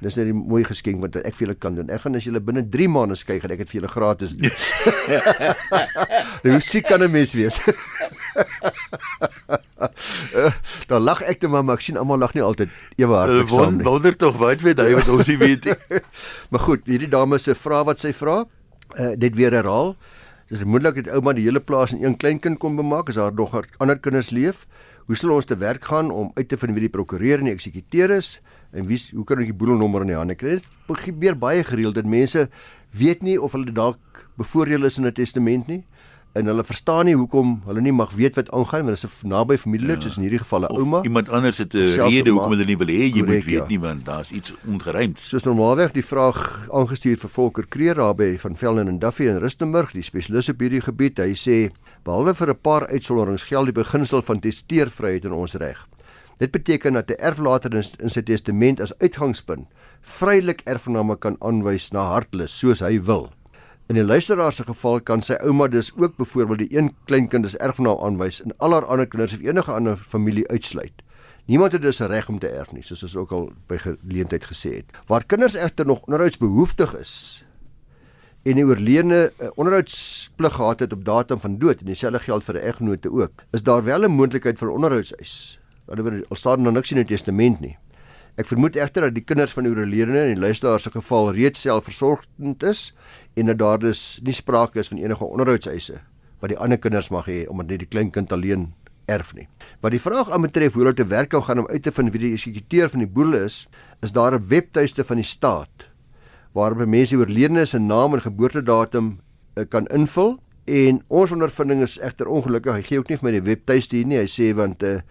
Dis 0.03 0.17
net 0.19 0.27
'n 0.27 0.35
mooi 0.35 0.63
geskenk 0.67 1.01
wat 1.01 1.15
ek 1.15 1.33
vir 1.33 1.47
julle 1.47 1.55
kan 1.55 1.75
doen. 1.75 1.89
Ek 1.89 2.01
gaan 2.01 2.15
as 2.15 2.25
julle 2.27 2.41
binne 2.43 2.61
3 2.69 2.87
maande 2.87 3.15
skei, 3.15 3.39
gaan 3.39 3.51
ek 3.51 3.63
dit 3.63 3.69
vir 3.69 3.81
julle 3.81 3.89
gratis 3.89 4.35
doen. 4.35 4.51
nou, 6.43 6.51
hoe 6.51 6.59
siek 6.59 6.85
kan 6.85 7.01
'n 7.01 7.11
mens 7.11 7.33
wees? 7.33 7.61
uh, 10.35 10.51
dan 10.87 11.01
lag 11.01 11.21
ek 11.23 11.41
net 11.41 11.51
maar, 11.51 11.63
maar 11.63 11.75
ek 11.79 11.81
sien 11.87 11.97
almal 11.97 12.19
lag 12.19 12.33
nie 12.35 12.43
altyd 12.43 12.69
ewe 12.99 13.15
hartlik 13.15 13.49
saam 13.49 13.77
nie. 13.77 13.85
Wonder 13.87 14.15
tog 14.17 14.35
wat 14.37 14.61
weet 14.61 14.79
hy 14.83 14.93
wat 14.99 15.07
ons 15.09 15.27
nie 15.31 15.39
weet 15.39 15.65
nie. 15.65 16.01
maar 16.51 16.63
goed, 16.67 16.83
hierdie 16.85 17.09
dame 17.09 17.39
se 17.39 17.55
vra 17.55 17.83
wat 17.87 17.99
sy 17.99 18.11
vra, 18.11 18.43
uh, 18.93 19.13
dit 19.17 19.35
weer 19.35 19.51
herhaal. 19.51 19.95
Dis 20.49 20.63
moontlik 20.63 20.99
dat 21.01 21.13
ouma 21.17 21.33
die 21.33 21.45
hele 21.47 21.59
plaas 21.59 21.93
in 21.93 22.03
een 22.03 22.17
klein 22.17 22.39
kind 22.39 22.59
kon 22.61 22.75
bemaak 22.77 23.09
as 23.09 23.17
haar 23.17 23.33
nog 23.33 23.55
ander 23.77 23.99
kinders 23.99 24.29
leef. 24.29 24.67
Hoe 25.05 25.15
sal 25.15 25.33
ons 25.35 25.45
te 25.45 25.57
werk 25.57 25.85
gaan 25.85 26.11
om 26.11 26.31
uit 26.33 26.47
te 26.49 26.57
vind 26.57 26.73
wie 26.73 26.85
die 26.85 26.93
prokureur 26.93 27.39
en 27.39 27.49
die 27.49 27.53
eksekuteur 27.53 28.09
is 28.09 28.39
en 28.73 28.87
wie 28.89 28.99
hoe 29.13 29.23
kan 29.23 29.39
ek 29.39 29.51
die 29.51 29.57
boedelnommer 29.57 30.01
in 30.01 30.13
die 30.13 30.17
hande 30.17 30.35
kry? 30.35 30.59
Dit 30.87 31.03
gebeur 31.05 31.37
baie 31.37 31.63
gereeld 31.63 31.95
dat 31.95 32.05
mense 32.05 32.49
weet 32.91 33.21
nie 33.21 33.37
of 33.41 33.53
hulle 33.53 33.71
dalk 33.71 34.25
bevoordeel 34.37 34.85
is 34.85 34.97
in 34.97 35.05
'n 35.05 35.13
testament 35.13 35.67
nie 35.67 35.83
en 36.35 36.45
hulle 36.51 36.63
verstaan 36.67 37.05
nie 37.05 37.15
hoekom 37.15 37.61
hulle 37.65 37.81
nie 37.81 37.93
mag 37.95 38.11
weet 38.11 38.35
wat 38.35 38.51
aangaan 38.51 38.85
wanneer 38.85 38.99
hulle 39.01 39.11
'n 39.23 39.29
naby 39.29 39.57
familielid 39.57 40.03
ja. 40.03 40.09
soos 40.09 40.17
in 40.17 40.23
hierdie 40.27 40.43
geval 40.43 40.67
'n 40.67 40.75
ouma 40.75 41.01
iemand 41.03 41.29
anders 41.29 41.57
het 41.57 41.73
'n 41.73 42.09
rede 42.11 42.29
hoekom 42.29 42.51
hulle 42.51 42.65
nie 42.65 42.77
wil 42.77 42.87
hê 42.87 43.07
jy 43.07 43.23
moet 43.23 43.45
weet 43.45 43.63
ja. 43.63 43.65
nie 43.67 43.79
want 43.79 44.05
daar's 44.05 44.31
iets 44.31 44.53
ongeruimd. 44.67 45.19
Soos 45.19 45.43
normaalweg 45.43 45.93
die 45.95 46.05
vraag 46.05 46.67
aangestuur 46.71 47.17
vir 47.17 47.29
Volker 47.29 47.67
Kreer 47.67 47.95
daarby 47.95 48.37
van 48.39 48.55
Velden 48.55 48.87
en 48.87 48.99
Duffy 48.99 49.27
in 49.31 49.39
Rustenburg, 49.39 49.91
die 49.91 50.03
spesialis 50.03 50.49
op 50.49 50.59
hierdie 50.59 50.81
gebied. 50.81 51.17
Hy 51.17 51.35
sê 51.39 51.57
behalwe 52.03 52.33
vir 52.33 52.49
'n 52.49 52.61
paar 52.61 52.87
uitsonderings 52.87 53.43
geld 53.43 53.65
die 53.65 53.79
beginsel 53.83 54.21
van 54.21 54.39
testeervryheid 54.39 55.25
in 55.25 55.31
ons 55.31 55.55
reg. 55.55 55.87
Dit 56.37 56.51
beteken 56.51 56.93
dat 56.93 57.09
'n 57.09 57.19
erflater 57.19 57.73
in 57.99 58.09
sy 58.09 58.21
testament 58.21 58.81
as 58.81 58.97
uitgangspunt 58.99 59.67
vrylik 60.01 60.61
erfgename 60.65 61.15
kan 61.17 61.35
aanwys 61.39 61.91
na 61.91 62.01
hartlus 62.11 62.57
soos 62.57 62.79
hy 62.79 62.99
wil. 63.01 63.31
In 63.85 63.99
die 63.99 64.03
luisteraar 64.03 64.53
se 64.53 64.63
geval 64.65 65.01
kan 65.05 65.21
sy 65.21 65.35
ouma 65.45 65.67
dus 65.69 65.91
ook 65.93 66.15
byvoorbeeld 66.17 66.63
die 66.63 66.77
een 66.77 66.87
kleinkind 67.05 67.45
as 67.45 67.57
erfgenaam 67.61 67.99
aanwys 68.01 68.39
en 68.41 68.55
al 68.57 68.73
haar 68.73 68.85
ander 68.89 69.05
kinders 69.05 69.35
of 69.37 69.43
enige 69.45 69.71
ander 69.71 69.97
familie 69.97 70.47
uitsluit. 70.49 71.03
Niemand 71.45 71.71
het 71.71 71.81
dus 71.81 72.01
'n 72.01 72.09
reg 72.09 72.29
om 72.29 72.39
te 72.39 72.47
erf 72.47 72.71
nie, 72.71 72.83
soos 72.83 73.03
ons 73.03 73.15
ook 73.15 73.31
al 73.31 73.51
by 73.67 73.77
geleentheid 73.77 74.45
gesê 74.45 74.73
het. 74.75 74.85
Waar 75.07 75.25
kinders 75.25 75.53
egter 75.53 75.85
nog 75.85 76.01
onderhoudsbehoeftig 76.01 76.97
is 76.97 77.45
en 78.43 78.55
die 78.55 78.65
oorledene 78.65 79.31
'n 79.39 79.51
onderhoudsplig 79.55 80.53
gehad 80.53 80.79
het 80.79 80.93
op 80.93 81.05
datum 81.05 81.39
van 81.39 81.57
dood 81.57 81.79
en 81.79 81.85
dieselfde 81.85 82.19
geld 82.19 82.43
vir 82.43 82.55
'n 82.55 82.65
eggenote 82.65 83.11
ook, 83.11 83.31
is 83.51 83.63
daar 83.63 83.83
wel 83.83 84.03
'n 84.03 84.11
moontlikheid 84.11 84.57
vir 84.57 84.69
onderhoudseis. 84.69 85.59
Alhoewel 85.85 86.23
al 86.29 86.35
staan 86.35 86.63
daar 86.63 86.71
niks 86.71 86.91
in 86.91 86.97
die 86.97 87.05
testament 87.05 87.59
nie. 87.59 87.77
Ek 88.35 88.49
vermoed 88.49 88.75
egter 88.75 89.05
dat 89.07 89.15
die 89.15 89.23
kinders 89.23 89.53
van 89.55 89.63
die 89.63 89.71
oorledene 89.71 90.25
in 90.27 90.33
die 90.35 90.41
luisteraar 90.43 90.81
se 90.83 90.91
geval 90.91 91.29
reeds 91.37 91.61
selfversorgend 91.63 92.63
is 92.67 92.89
en 93.39 93.47
dat 93.47 93.61
daar 93.61 93.79
dus 93.79 94.19
nie 94.27 94.35
sprake 94.35 94.81
is 94.81 94.91
van 94.91 94.99
enige 94.99 95.23
onderhoudseise 95.23 96.01
wat 96.43 96.51
die 96.51 96.59
ander 96.59 96.77
kinders 96.77 97.07
mag 97.15 97.29
hê 97.31 97.45
omdat 97.47 97.71
net 97.71 97.85
die 97.85 97.87
klein 97.87 98.11
kind 98.11 98.33
alleen 98.35 98.73
erf 99.07 99.31
nie. 99.37 99.47
Wat 99.79 99.93
die 99.95 100.01
vraag 100.01 100.33
aanbetref 100.33 100.75
hoe 100.75 100.89
dit 100.89 100.99
te 100.99 101.07
werk 101.07 101.31
kan 101.31 101.45
gaan 101.47 101.63
om 101.63 101.69
uit 101.71 101.83
te 101.85 101.93
vind 101.95 102.11
wie 102.11 102.25
die 102.25 102.33
eksekuteur 102.35 102.91
van 102.91 103.05
die 103.05 103.09
boedel 103.09 103.39
is, 103.45 103.67
is 104.03 104.11
daar 104.11 104.35
'n 104.35 104.47
webtuiste 104.49 105.03
van 105.03 105.15
die 105.15 105.29
staat 105.29 105.87
waarop 106.55 106.87
mense 106.87 107.15
oorledene 107.15 107.65
se 107.65 107.79
naam 107.79 108.13
en 108.13 108.21
geboortedatum 108.21 109.19
uh, 109.55 109.63
kan 109.69 109.87
invul 109.87 110.39
en 110.65 111.01
ons 111.07 111.31
ondervinding 111.31 111.81
is 111.83 111.97
egter 111.99 112.27
ongelukkig 112.27 112.73
hy 112.73 112.83
gee 112.83 112.99
ook 112.99 113.09
nie 113.09 113.17
vir 113.17 113.27
my 113.27 113.33
die 113.35 113.47
webtuiste 113.49 113.95
hier 113.95 114.07
nie 114.07 114.17
hy 114.17 114.27
sê 114.31 114.53
want 114.55 114.83
uh, 114.83 115.01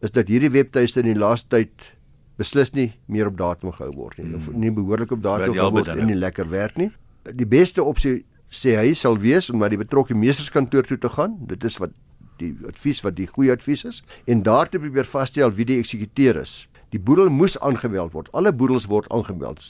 is 0.00 0.12
dat 0.12 0.28
hierdie 0.28 0.52
webtuiste 0.52 1.00
in 1.00 1.12
die 1.12 1.18
laaste 1.18 1.48
tyd 1.48 1.88
beslis 2.40 2.72
nie 2.76 2.90
meer 3.06 3.28
op 3.30 3.36
datum 3.38 3.74
gehou 3.76 3.92
word 3.96 4.20
nie. 4.20 4.32
Hmm. 4.32 4.60
Nie 4.62 4.72
behoorlik 4.74 5.12
op 5.16 5.22
datum 5.24 5.54
gehou 5.56 5.70
word 5.78 5.92
en 5.92 6.06
nie 6.08 6.18
lekker 6.18 6.48
werk 6.50 6.78
nie. 6.80 6.90
Die 7.36 7.48
beste 7.48 7.84
opsie 7.84 8.22
sê 8.50 8.76
hy 8.80 8.94
sal 8.98 9.20
wees 9.22 9.50
om 9.52 9.60
na 9.60 9.68
die 9.70 9.78
betrokke 9.80 10.16
meesterskantoor 10.16 10.88
toe 10.88 10.98
te 10.98 11.12
gaan. 11.16 11.36
Dit 11.50 11.66
is 11.68 11.78
wat 11.82 11.94
die 12.40 12.54
advies 12.68 13.02
wat 13.04 13.18
die 13.18 13.28
goeie 13.28 13.52
advies 13.52 13.84
is 13.84 14.00
en 14.24 14.42
daar 14.46 14.70
te 14.70 14.80
probeer 14.80 15.08
vasstel 15.08 15.52
wie 15.58 15.68
die 15.68 15.78
eksekuteur 15.82 16.40
is. 16.40 16.64
Die 16.90 16.98
boedel 16.98 17.28
moes 17.30 17.54
aangemeld 17.62 18.16
word. 18.16 18.30
Alle 18.34 18.50
boedels 18.50 18.88
word 18.90 19.06
aangemeld. 19.14 19.60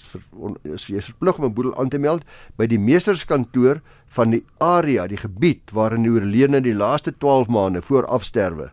As 0.72 0.86
jy 0.88 1.02
verplig 1.04 1.38
om 1.38 1.44
'n 1.50 1.54
boedel 1.54 1.74
aan 1.76 1.90
te 1.92 1.98
meld 1.98 2.22
by 2.56 2.66
die 2.66 2.78
meesterskantoor 2.78 3.82
van 4.16 4.30
die 4.30 4.44
area, 4.58 5.06
die 5.06 5.20
gebied 5.20 5.70
waarin 5.72 6.02
die 6.02 6.12
oorledene 6.12 6.60
die 6.60 6.74
laaste 6.74 7.12
12 7.12 7.48
maande 7.48 7.82
voor 7.82 8.06
afsterwe 8.06 8.70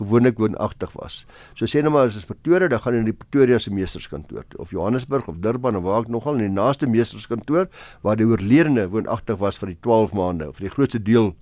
gewoonlik 0.00 0.40
woonagtig 0.40 0.92
was. 0.96 1.24
So 1.58 1.68
sê 1.68 1.82
nou 1.84 1.92
maar 1.94 2.08
as 2.08 2.16
dit 2.16 2.26
Pretoria, 2.28 2.70
dan 2.72 2.80
gaan 2.82 2.96
jy 2.96 3.02
na 3.02 3.10
die 3.10 3.16
Pretoria 3.16 3.60
se 3.60 3.72
meesterskantoor 3.74 4.46
toe 4.48 4.60
of 4.64 4.72
Johannesburg 4.74 5.28
of 5.28 5.40
Durban 5.44 5.76
of 5.78 5.84
waar 5.84 6.04
ook 6.04 6.12
nogal 6.12 6.40
in 6.40 6.48
die 6.48 6.56
naaste 6.56 6.88
meesterskantoor 6.90 7.68
waar 8.06 8.16
die 8.20 8.28
oorledene 8.28 8.88
woonagtig 8.92 9.40
was 9.42 9.60
vir 9.60 9.74
die 9.74 9.80
12 9.84 10.16
maande 10.16 10.48
of 10.48 10.62
die 10.62 10.72
grootste 10.72 11.02
deel 11.02 11.34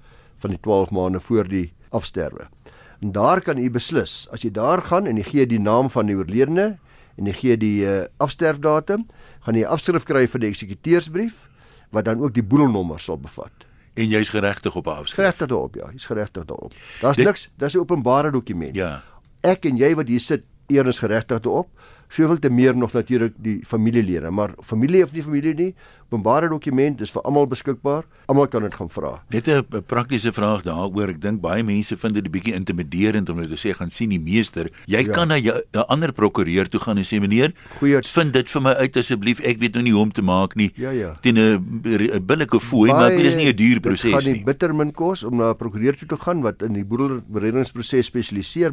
van 0.43 0.55
die 0.55 0.61
12 0.65 0.93
maande 0.95 1.23
voor 1.23 1.49
die 1.49 1.69
afsterwe. 1.95 2.49
En 3.01 3.15
daar 3.15 3.41
kan 3.41 3.59
u 3.59 3.69
beslis 3.71 4.27
as 4.35 4.43
jy 4.43 4.51
daar 4.55 4.83
gaan 4.91 5.07
en 5.07 5.21
jy 5.21 5.27
gee 5.31 5.47
die 5.47 5.63
naam 5.63 5.91
van 5.91 6.11
die 6.11 6.19
oorledene 6.19 6.79
en 7.19 7.31
jy 7.31 7.35
gee 7.35 7.57
die 7.59 7.79
uh, 7.87 8.07
afsterfdatum, 8.23 9.07
gaan 9.47 9.55
jy 9.55 9.63
'n 9.67 9.73
afskrif 9.75 10.05
kry 10.05 10.27
vir 10.27 10.41
die 10.41 10.51
eksekuteursbrief 10.51 11.49
wat 11.91 12.05
dan 12.05 12.21
ook 12.23 12.35
die 12.35 12.43
boedelnommer 12.43 13.01
sal 13.01 13.19
bevat 13.19 13.68
en 13.99 14.13
jy's 14.15 14.31
geregtig 14.31 14.77
op 14.77 14.87
'n 14.87 14.91
afskrif. 15.03 15.25
Geregtig 15.25 15.49
daarop 15.49 15.75
ja, 15.75 15.91
jy's 15.93 16.07
geregtig 16.07 16.45
daarop. 16.45 16.73
Daar's 17.01 17.17
niks, 17.17 17.51
dis 17.57 17.75
'n 17.75 17.79
openbare 17.79 18.31
dokument. 18.31 18.75
Ja. 18.75 19.03
Ek 19.41 19.65
en 19.65 19.77
jy 19.77 19.95
wat 19.95 20.09
hier 20.09 20.21
sit, 20.21 20.43
eers 20.67 20.99
geregtig 20.99 21.41
daarop 21.41 21.69
soveel 22.09 22.39
te 22.39 22.51
meer 22.51 22.77
nog 22.77 22.93
natuurlik 22.93 23.35
die 23.37 23.59
familielede, 23.67 24.31
maar 24.31 24.55
familie 24.65 25.03
of 25.05 25.13
nie 25.13 25.23
familie 25.23 25.55
nie, 25.55 25.75
openbare 26.09 26.49
dokument 26.49 27.01
is 27.05 27.11
vir 27.13 27.23
almal 27.29 27.47
beskikbaar. 27.49 28.07
Almal 28.33 28.49
kan 28.49 28.65
dit 28.65 28.75
gaan 28.75 28.89
vra. 28.89 29.23
Net 29.29 29.49
'n 29.49 29.83
praktiese 29.87 30.33
vraag 30.33 30.63
daaroor. 30.63 31.09
Ek 31.09 31.21
dink 31.21 31.41
baie 31.41 31.63
mense 31.63 31.97
vind 31.97 32.15
dit 32.15 32.25
'n 32.25 32.31
bietjie 32.31 32.55
intimiderend 32.55 33.29
om 33.29 33.37
net 33.37 33.49
te 33.49 33.57
sê 33.57 33.75
gaan 33.75 33.91
sien 33.91 34.09
die 34.09 34.19
meester. 34.19 34.71
Jy 34.87 35.05
ja. 35.05 35.13
kan 35.13 35.29
na 35.29 35.37
'n 35.37 35.85
ander 35.89 36.13
prokureur 36.13 36.69
toe 36.69 36.81
gaan 36.81 36.97
en 36.97 37.05
sê 37.05 37.21
meneer, 37.21 37.53
Goeie, 37.79 38.03
vind 38.03 38.33
dit 38.33 38.51
vir 38.51 38.63
my 38.63 38.73
uit 38.73 38.97
asseblief. 38.97 39.41
Ek 39.41 39.59
weet 39.59 39.75
nou 39.75 39.83
nie 39.83 39.93
hoe 39.93 40.03
om 40.03 40.13
te 40.13 40.23
maak 40.23 40.55
nie. 40.55 40.73
Ja 40.77 40.91
ja. 40.91 41.15
Teen 41.21 41.37
'n 41.39 42.25
billike 42.25 42.61
fooi, 42.61 42.91
maar 42.91 43.11
dit 43.11 43.27
is 43.27 43.37
nie 43.37 43.49
'n 43.53 43.57
duur 43.57 43.81
proses 43.81 44.05
nie. 44.05 44.13
Dit 44.13 44.25
gaan 44.25 44.33
nie 44.33 44.45
bitter 44.45 44.75
min 44.75 44.93
kos 44.93 45.25
om 45.25 45.37
na 45.37 45.51
'n 45.51 45.57
prokureur 45.57 45.97
toe 45.97 46.09
te 46.09 46.17
gaan 46.17 46.41
wat 46.43 46.63
in 46.63 46.73
die 46.73 46.85
boedelreddingsproses 46.85 48.07
spesialiseer 48.07 48.73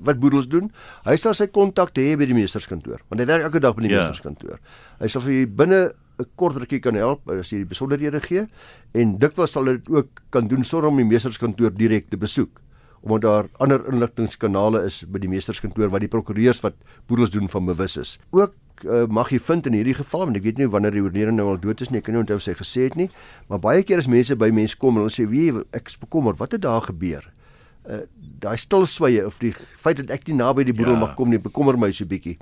wat 0.00 0.18
boedels 0.18 0.46
doen. 0.46 0.72
Hy 1.04 1.16
sal 1.16 1.34
sy 1.34 1.46
kontak 1.46 1.90
hê 1.96 2.16
by 2.16 2.24
die 2.24 2.34
meester 2.34 2.60
kantoor 2.60 3.00
want 3.08 3.20
hy 3.20 3.26
werk 3.26 3.48
elke 3.48 3.60
dag 3.60 3.74
by 3.76 3.82
die 3.82 3.92
ja. 3.92 4.04
meesterskantoor. 4.04 4.60
Hy 5.00 5.08
sal 5.08 5.24
vir 5.24 5.46
binne 5.46 5.80
'n 6.20 6.26
kort 6.36 6.56
rukkie 6.56 6.80
kan 6.80 6.94
help 6.94 7.28
as 7.30 7.50
jy 7.52 7.62
die 7.64 7.70
besonderhede 7.72 8.20
gee 8.20 8.46
en 8.94 9.18
dikwels 9.18 9.52
sal 9.52 9.64
dit 9.64 9.88
ook 9.88 10.08
kan 10.30 10.48
doen 10.48 10.64
sonder 10.64 10.90
om 10.90 10.96
die 10.96 11.08
meesterskantoor 11.08 11.72
direk 11.74 12.10
te 12.10 12.16
besoek 12.16 12.60
omdat 13.02 13.22
daar 13.22 13.46
ander 13.58 13.80
inligtingkanale 13.92 14.84
is 14.84 15.04
by 15.08 15.18
die 15.18 15.28
meesterskantoor 15.28 15.88
wat 15.88 16.00
die 16.04 16.12
prokureurs 16.12 16.60
wat 16.60 16.74
boedels 17.08 17.30
doen 17.30 17.48
van 17.48 17.64
bewus 17.64 17.96
is. 17.96 18.18
Ook 18.30 18.52
uh, 18.84 19.06
mag 19.08 19.30
jy 19.32 19.38
vind 19.38 19.66
in 19.66 19.72
hierdie 19.72 19.96
geval 19.96 20.26
want 20.26 20.36
ek 20.36 20.44
weet 20.44 20.58
nie 20.58 20.68
wanneer 20.68 20.92
die 20.92 21.00
oorledene 21.00 21.32
nou 21.32 21.48
al 21.48 21.60
dood 21.60 21.80
is 21.80 21.88
nie, 21.88 21.98
ek 21.98 22.04
kan 22.04 22.14
nie 22.14 22.20
onthou 22.20 22.38
sy 22.38 22.52
gesê 22.52 22.90
het 22.90 22.96
nie, 23.00 23.08
maar 23.48 23.58
baie 23.58 23.82
keer 23.82 24.04
as 24.04 24.06
mense 24.06 24.36
by 24.36 24.50
mense 24.52 24.76
kom 24.76 24.96
en 24.96 25.06
hulle 25.06 25.16
sê 25.16 25.24
wie 25.24 25.48
ek 25.72 25.88
is 25.88 25.96
bekommerd, 25.96 26.38
wat 26.38 26.52
het 26.52 26.60
daar 26.60 26.84
gebeur? 26.92 27.24
uh, 27.88 28.04
daai 28.40 28.56
stilswye 28.60 29.24
of 29.26 29.38
die 29.42 29.52
feit 29.54 30.00
dat 30.00 30.12
ek 30.14 30.26
nie 30.28 30.38
naby 30.40 30.64
die 30.68 30.76
boedel 30.76 30.96
ja. 30.96 31.02
mag 31.04 31.14
kom 31.18 31.32
nie 31.32 31.40
bekommer 31.42 31.78
my 31.80 31.90
so 31.96 32.08
bietjie. 32.08 32.36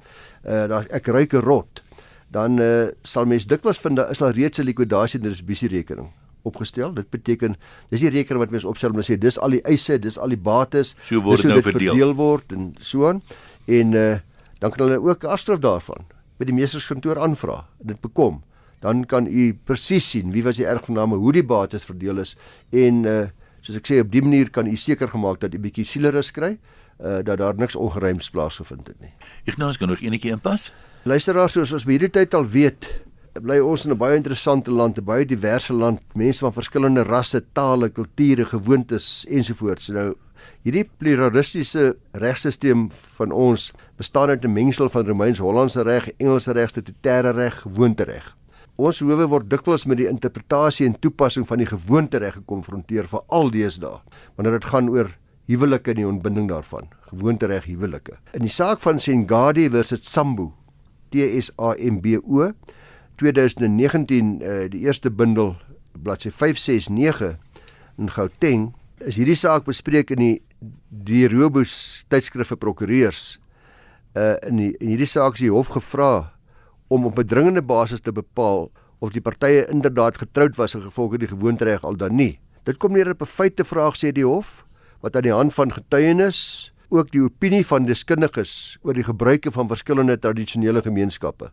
Uh 0.44 0.66
daar 0.70 0.88
ek 0.94 1.10
ruik 1.14 1.34
'n 1.34 1.44
rot. 1.44 1.82
Dan 2.30 2.60
uh 2.60 2.88
sal 3.02 3.26
mens 3.26 3.46
dikwels 3.48 3.80
vind 3.80 3.96
daar 3.96 4.10
is 4.10 4.22
al 4.22 4.34
reeds 4.36 4.58
'n 4.58 4.64
likwidasie 4.64 5.20
en 5.20 5.28
distribusie 5.28 5.68
rekening 5.68 6.10
opgestel. 6.42 6.92
Dit 6.94 7.10
beteken 7.10 7.56
dis 7.90 8.00
die 8.00 8.10
rekening 8.10 8.38
wat 8.38 8.50
mens 8.50 8.64
opstel 8.64 8.90
om 8.90 9.00
te 9.00 9.12
sê 9.12 9.18
dis 9.18 9.38
al 9.38 9.50
die 9.50 9.62
eise, 9.62 9.98
dis 9.98 10.18
al 10.18 10.28
die 10.28 10.36
bates, 10.40 10.96
so 11.08 11.20
word 11.20 11.42
dit 11.42 11.50
nou 11.50 11.62
verdeel. 11.62 11.92
verdeel 11.92 12.14
word 12.14 12.52
en 12.52 12.74
so 12.80 13.08
aan. 13.08 13.22
En 13.66 13.92
uh 13.92 14.18
dan 14.58 14.70
kan 14.70 14.88
hulle 14.88 14.98
ook 14.98 15.24
afskrif 15.24 15.58
daarvan 15.58 16.04
by 16.38 16.44
die 16.44 16.54
meesterskantoor 16.54 17.18
aanvra. 17.18 17.64
Dit 17.78 18.00
bekom 18.00 18.42
dan 18.80 19.04
kan 19.06 19.26
u 19.26 19.52
presies 19.64 20.10
sien 20.10 20.32
wie 20.32 20.42
was 20.42 20.56
die 20.56 20.66
erfgename, 20.66 21.16
hoe 21.16 21.32
die 21.32 21.44
bates 21.46 21.84
verdeel 21.84 22.18
is 22.18 22.36
en 22.70 23.04
uh 23.04 23.26
soos 23.62 23.76
ek 23.80 23.88
sê 23.90 24.00
op 24.00 24.10
die 24.12 24.22
manier 24.22 24.50
kan 24.54 24.66
u 24.66 24.76
seker 24.76 25.10
gemaak 25.10 25.40
dat 25.42 25.54
u 25.54 25.58
bietjie 25.58 25.84
sielerus 25.84 26.30
kry 26.30 26.56
uh 27.00 27.18
dat 27.22 27.38
daar 27.38 27.54
niks 27.54 27.76
ongeruims 27.76 28.30
plaasgevind 28.30 28.86
het 28.86 29.00
nie. 29.00 29.12
Ignas 29.44 29.78
kan 29.78 29.88
nog 29.88 30.00
enetjie 30.00 30.30
inpas. 30.30 30.72
Luisteraars 31.02 31.52
soos 31.52 31.72
ons 31.72 31.84
by 31.84 31.94
hierdie 31.94 32.10
tyd 32.10 32.34
al 32.34 32.46
weet, 32.46 32.88
bly 33.38 33.58
ons 33.62 33.84
in 33.84 33.92
'n 33.92 33.98
baie 33.98 34.16
interessante 34.16 34.70
land, 34.70 34.98
'n 34.98 35.04
baie 35.04 35.26
diverse 35.26 35.72
land, 35.72 36.00
mense 36.14 36.40
van 36.40 36.52
verskillende 36.52 37.02
rasse, 37.02 37.44
tale, 37.52 37.88
kulture, 37.88 38.44
gewoontes 38.44 39.26
ensovoorts. 39.28 39.88
Nou 39.88 40.14
hierdie 40.62 40.84
pluralistiese 40.98 41.96
regstelsel 42.12 42.88
van 42.90 43.32
ons 43.32 43.72
bestaan 43.96 44.28
uit 44.28 44.44
'n 44.44 44.52
mengsel 44.52 44.88
van 44.88 45.06
Romeins-Hollandse 45.06 45.82
reg, 45.82 46.10
Engelse 46.18 46.52
reg, 46.52 46.70
statutêre 46.70 47.32
reg, 47.32 47.60
gewoontereg. 47.62 48.36
Ons 48.76 49.00
howe 49.00 49.26
word 49.26 49.50
dikwels 49.50 49.86
met 49.86 49.98
die 49.98 50.08
interpretasie 50.08 50.86
en 50.86 50.98
toepassing 50.98 51.46
van 51.46 51.58
die 51.58 51.66
gewoontereg 51.66 52.34
gekonfronteer 52.34 53.06
vir 53.06 53.22
al 53.26 53.50
deesdae 53.50 54.00
wanneer 54.36 54.60
dit 54.60 54.64
gaan 54.64 54.90
oor 54.90 55.10
huwelike 55.48 55.94
en 55.94 56.02
die 56.02 56.06
ontbinding 56.06 56.48
daarvan, 56.50 56.90
gewoontereg 57.10 57.64
huwelike. 57.64 58.18
In 58.36 58.44
die 58.44 58.52
saak 58.52 58.82
van 58.84 59.00
Sengadi 59.00 59.68
versus 59.72 60.04
Sambu, 60.04 60.50
T 61.10 61.24
S 61.40 61.50
A 61.56 61.74
M 61.74 62.00
B 62.04 62.18
O 62.20 62.50
2019 63.18 64.40
uh, 64.42 64.68
die 64.70 64.84
eerste 64.86 65.10
bundel 65.10 65.56
bladsy 66.02 66.30
569 66.30 67.38
in 67.98 68.10
Gauteng 68.14 68.68
is 69.06 69.18
hierdie 69.18 69.38
saak 69.38 69.66
bespreek 69.66 70.12
in 70.14 70.22
die 70.22 70.34
die 70.88 71.26
Robus 71.30 72.04
tydskrif 72.10 72.52
vir 72.52 72.60
prokureurs 72.60 73.38
uh 74.18 74.36
in, 74.48 74.58
die, 74.58 74.72
in 74.78 74.94
hierdie 74.94 75.10
saak 75.10 75.38
is 75.38 75.46
die 75.46 75.54
hof 75.54 75.72
gevra 75.74 76.32
om 76.88 77.06
op 77.06 77.18
'n 77.18 77.26
dringende 77.26 77.62
basis 77.62 78.00
te 78.00 78.12
bepaal 78.12 78.70
of 78.98 79.12
die 79.14 79.22
partye 79.22 79.66
inderdaad 79.70 80.18
getroud 80.18 80.56
was 80.56 80.74
in 80.74 80.82
gevolge 80.82 81.18
die 81.18 81.30
gewoontereg 81.30 81.84
al 81.84 81.96
dan 81.96 82.16
nie. 82.16 82.40
Dit 82.64 82.78
kom 82.78 82.92
neer 82.92 83.10
op 83.10 83.22
'n 83.22 83.26
feitevraag 83.26 83.94
sê 83.96 84.12
die 84.12 84.26
hof 84.26 84.64
wat 85.00 85.16
aan 85.16 85.26
die 85.26 85.34
hand 85.34 85.54
van 85.54 85.72
getuienis 85.72 86.72
ook 86.88 87.10
die 87.12 87.22
opinie 87.22 87.64
van 87.66 87.86
deskundiges 87.86 88.78
oor 88.82 88.96
die 88.96 89.06
gebruike 89.06 89.52
van 89.52 89.68
verskillende 89.68 90.18
tradisionele 90.18 90.82
gemeenskappe 90.82 91.52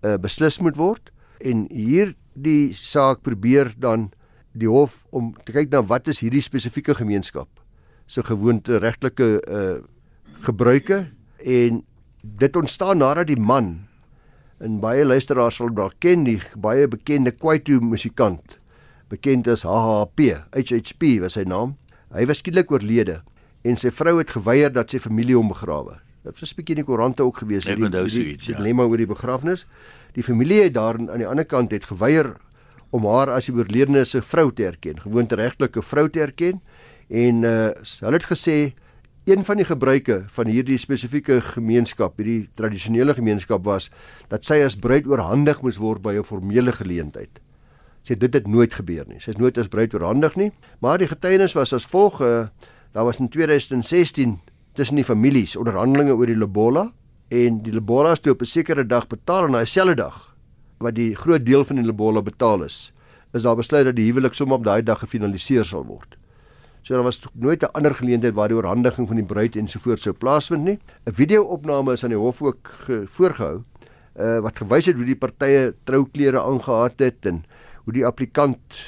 uh 0.00 0.16
beslis 0.16 0.58
moet 0.64 0.78
word. 0.80 1.10
En 1.44 1.66
hier 1.68 2.14
die 2.32 2.72
saak 2.74 3.20
probeer 3.22 3.74
dan 3.76 4.10
die 4.52 4.68
hof 4.68 5.04
om 5.12 5.34
te 5.44 5.52
kyk 5.52 5.68
na 5.72 5.82
wat 5.84 6.08
is 6.08 6.22
hierdie 6.24 6.42
spesifieke 6.42 6.96
gemeenskap 6.96 7.48
se 8.06 8.20
so 8.20 8.26
gewoonte 8.26 8.80
regtelike 8.80 9.28
uh 9.44 9.78
gebruike. 10.40 11.04
En 11.44 11.82
dit 12.22 12.56
ontstaan 12.56 12.98
nadat 12.98 13.28
die 13.28 13.40
man 13.40 13.90
en 14.60 14.80
baie 14.80 15.04
luisteraars 15.04 15.60
sal 15.60 15.72
dalk 15.74 15.96
ken 16.04 16.24
die 16.24 16.38
baie 16.56 16.88
bekende 16.88 17.32
Kwaito 17.32 17.80
musikant 17.80 18.58
bekend 19.12 19.48
as 19.48 19.64
HHP 19.64 20.34
HHP 20.52 21.18
was 21.24 21.36
sy 21.38 21.46
naam 21.48 21.76
hy 22.14 22.26
was 22.26 22.42
skielik 22.42 22.70
oorlede 22.70 23.20
en 23.62 23.76
sy 23.76 23.90
vrou 23.90 24.18
het 24.18 24.30
geweier 24.30 24.72
dat 24.72 24.90
sy 24.90 24.98
familie 24.98 25.36
hom 25.36 25.48
begrawe 25.48 25.98
dit 26.24 26.40
was 26.40 26.52
'n 26.52 26.56
bietjie 26.56 26.76
in 26.76 26.82
die 26.82 26.88
koerante 26.88 27.22
ook 27.22 27.38
gewees 27.38 27.64
die 27.64 27.76
die 27.76 28.36
dilemma 28.36 28.82
ja. 28.82 28.88
oor 28.88 28.96
die 28.96 29.06
begrafnis 29.06 29.66
die 30.12 30.22
familie 30.22 30.62
het 30.62 30.74
daar 30.74 30.98
aan 30.98 31.18
die 31.18 31.26
ander 31.26 31.44
kant 31.44 31.70
het 31.70 31.84
geweier 31.84 32.36
om 32.90 33.06
haar 33.06 33.30
as 33.30 33.46
die 33.46 33.54
oorledene 33.54 34.04
se 34.04 34.22
vrou 34.22 34.52
te 34.52 34.64
erken 34.64 35.00
gewoonte 35.00 35.34
regtelike 35.34 35.82
vrou 35.82 36.08
te 36.08 36.20
erken 36.20 36.60
en 37.08 37.42
uh, 37.42 37.70
hulle 38.00 38.18
het 38.18 38.30
gesê 38.30 38.74
een 39.24 39.44
van 39.44 39.56
die 39.56 39.64
gebruike 39.64 40.22
van 40.26 40.48
hierdie 40.48 40.78
spesifieke 40.80 41.40
gemeenskap, 41.44 42.16
hierdie 42.16 42.48
tradisionele 42.56 43.14
gemeenskap 43.14 43.64
was 43.64 43.90
dat 44.32 44.46
sy 44.48 44.62
as 44.64 44.78
bruid 44.80 45.06
oorhandig 45.06 45.60
moes 45.62 45.78
word 45.78 46.02
by 46.02 46.14
'n 46.16 46.24
formele 46.24 46.72
geleentheid. 46.72 47.40
Sy 48.10 48.16
dit 48.18 48.34
het 48.34 48.48
nooit 48.50 48.72
gebeur 48.74 49.04
nie. 49.06 49.20
Sy 49.22 49.36
is 49.36 49.38
nooit 49.38 49.58
as 49.60 49.68
bruid 49.70 49.92
oorhandig 49.94 50.34
nie, 50.34 50.48
maar 50.82 50.98
die 50.98 51.06
getuienis 51.06 51.54
was 51.54 51.70
as 51.76 51.84
volg: 51.86 52.18
uh, 52.26 52.48
daar 52.90 53.06
was 53.06 53.20
in 53.22 53.28
2016 53.30 54.40
tussen 54.74 54.98
die 54.98 55.06
families 55.06 55.54
onderhandelinge 55.54 56.16
oor 56.18 56.26
die 56.26 56.38
lobola 56.38 56.88
en 57.30 57.60
die 57.62 57.74
lobola 57.74 58.16
is 58.16 58.22
toe 58.24 58.32
op 58.34 58.42
'n 58.42 58.50
sekere 58.50 58.82
dag 58.86 59.06
betaal 59.06 59.46
en 59.46 59.52
daai 59.52 59.66
selfde 59.66 59.94
dag 59.94 60.34
wat 60.78 60.94
die 60.94 61.14
groot 61.14 61.46
deel 61.46 61.64
van 61.64 61.76
die 61.76 61.86
lobola 61.86 62.22
betaal 62.22 62.64
is, 62.64 62.92
is 63.32 63.42
daar 63.42 63.56
besluit 63.56 63.84
dat 63.84 63.96
die 63.96 64.10
huwelik 64.10 64.34
sommer 64.34 64.58
op 64.58 64.64
daai 64.64 64.82
dag 64.82 64.98
gefinaliseer 64.98 65.64
sal 65.64 65.84
word. 65.86 66.16
So 66.82 66.94
daar 66.94 67.04
was 67.04 67.20
nooit 67.34 67.62
'n 67.62 67.70
ander 67.72 67.94
geleentheid 67.94 68.34
waar 68.34 68.48
die 68.48 68.56
oorhandiging 68.56 69.06
van 69.06 69.16
die 69.16 69.24
bruid 69.24 69.56
ensovoorts 69.56 70.02
sou 70.02 70.14
plaasvind 70.14 70.64
nie. 70.64 70.78
'n 71.06 71.12
Video-opname 71.12 71.92
is 71.92 72.04
aan 72.04 72.10
die 72.10 72.18
hof 72.18 72.42
ook 72.42 72.68
voorgehou 73.06 73.62
uh 74.18 74.40
wat 74.40 74.58
gewys 74.58 74.86
het 74.86 74.96
hoe 74.96 75.04
die 75.04 75.16
partye 75.16 75.74
trouklere 75.84 76.40
aangetree 76.42 77.08
het 77.08 77.26
en 77.26 77.44
hoe 77.84 77.94
die 77.96 78.06
applikant 78.06 78.80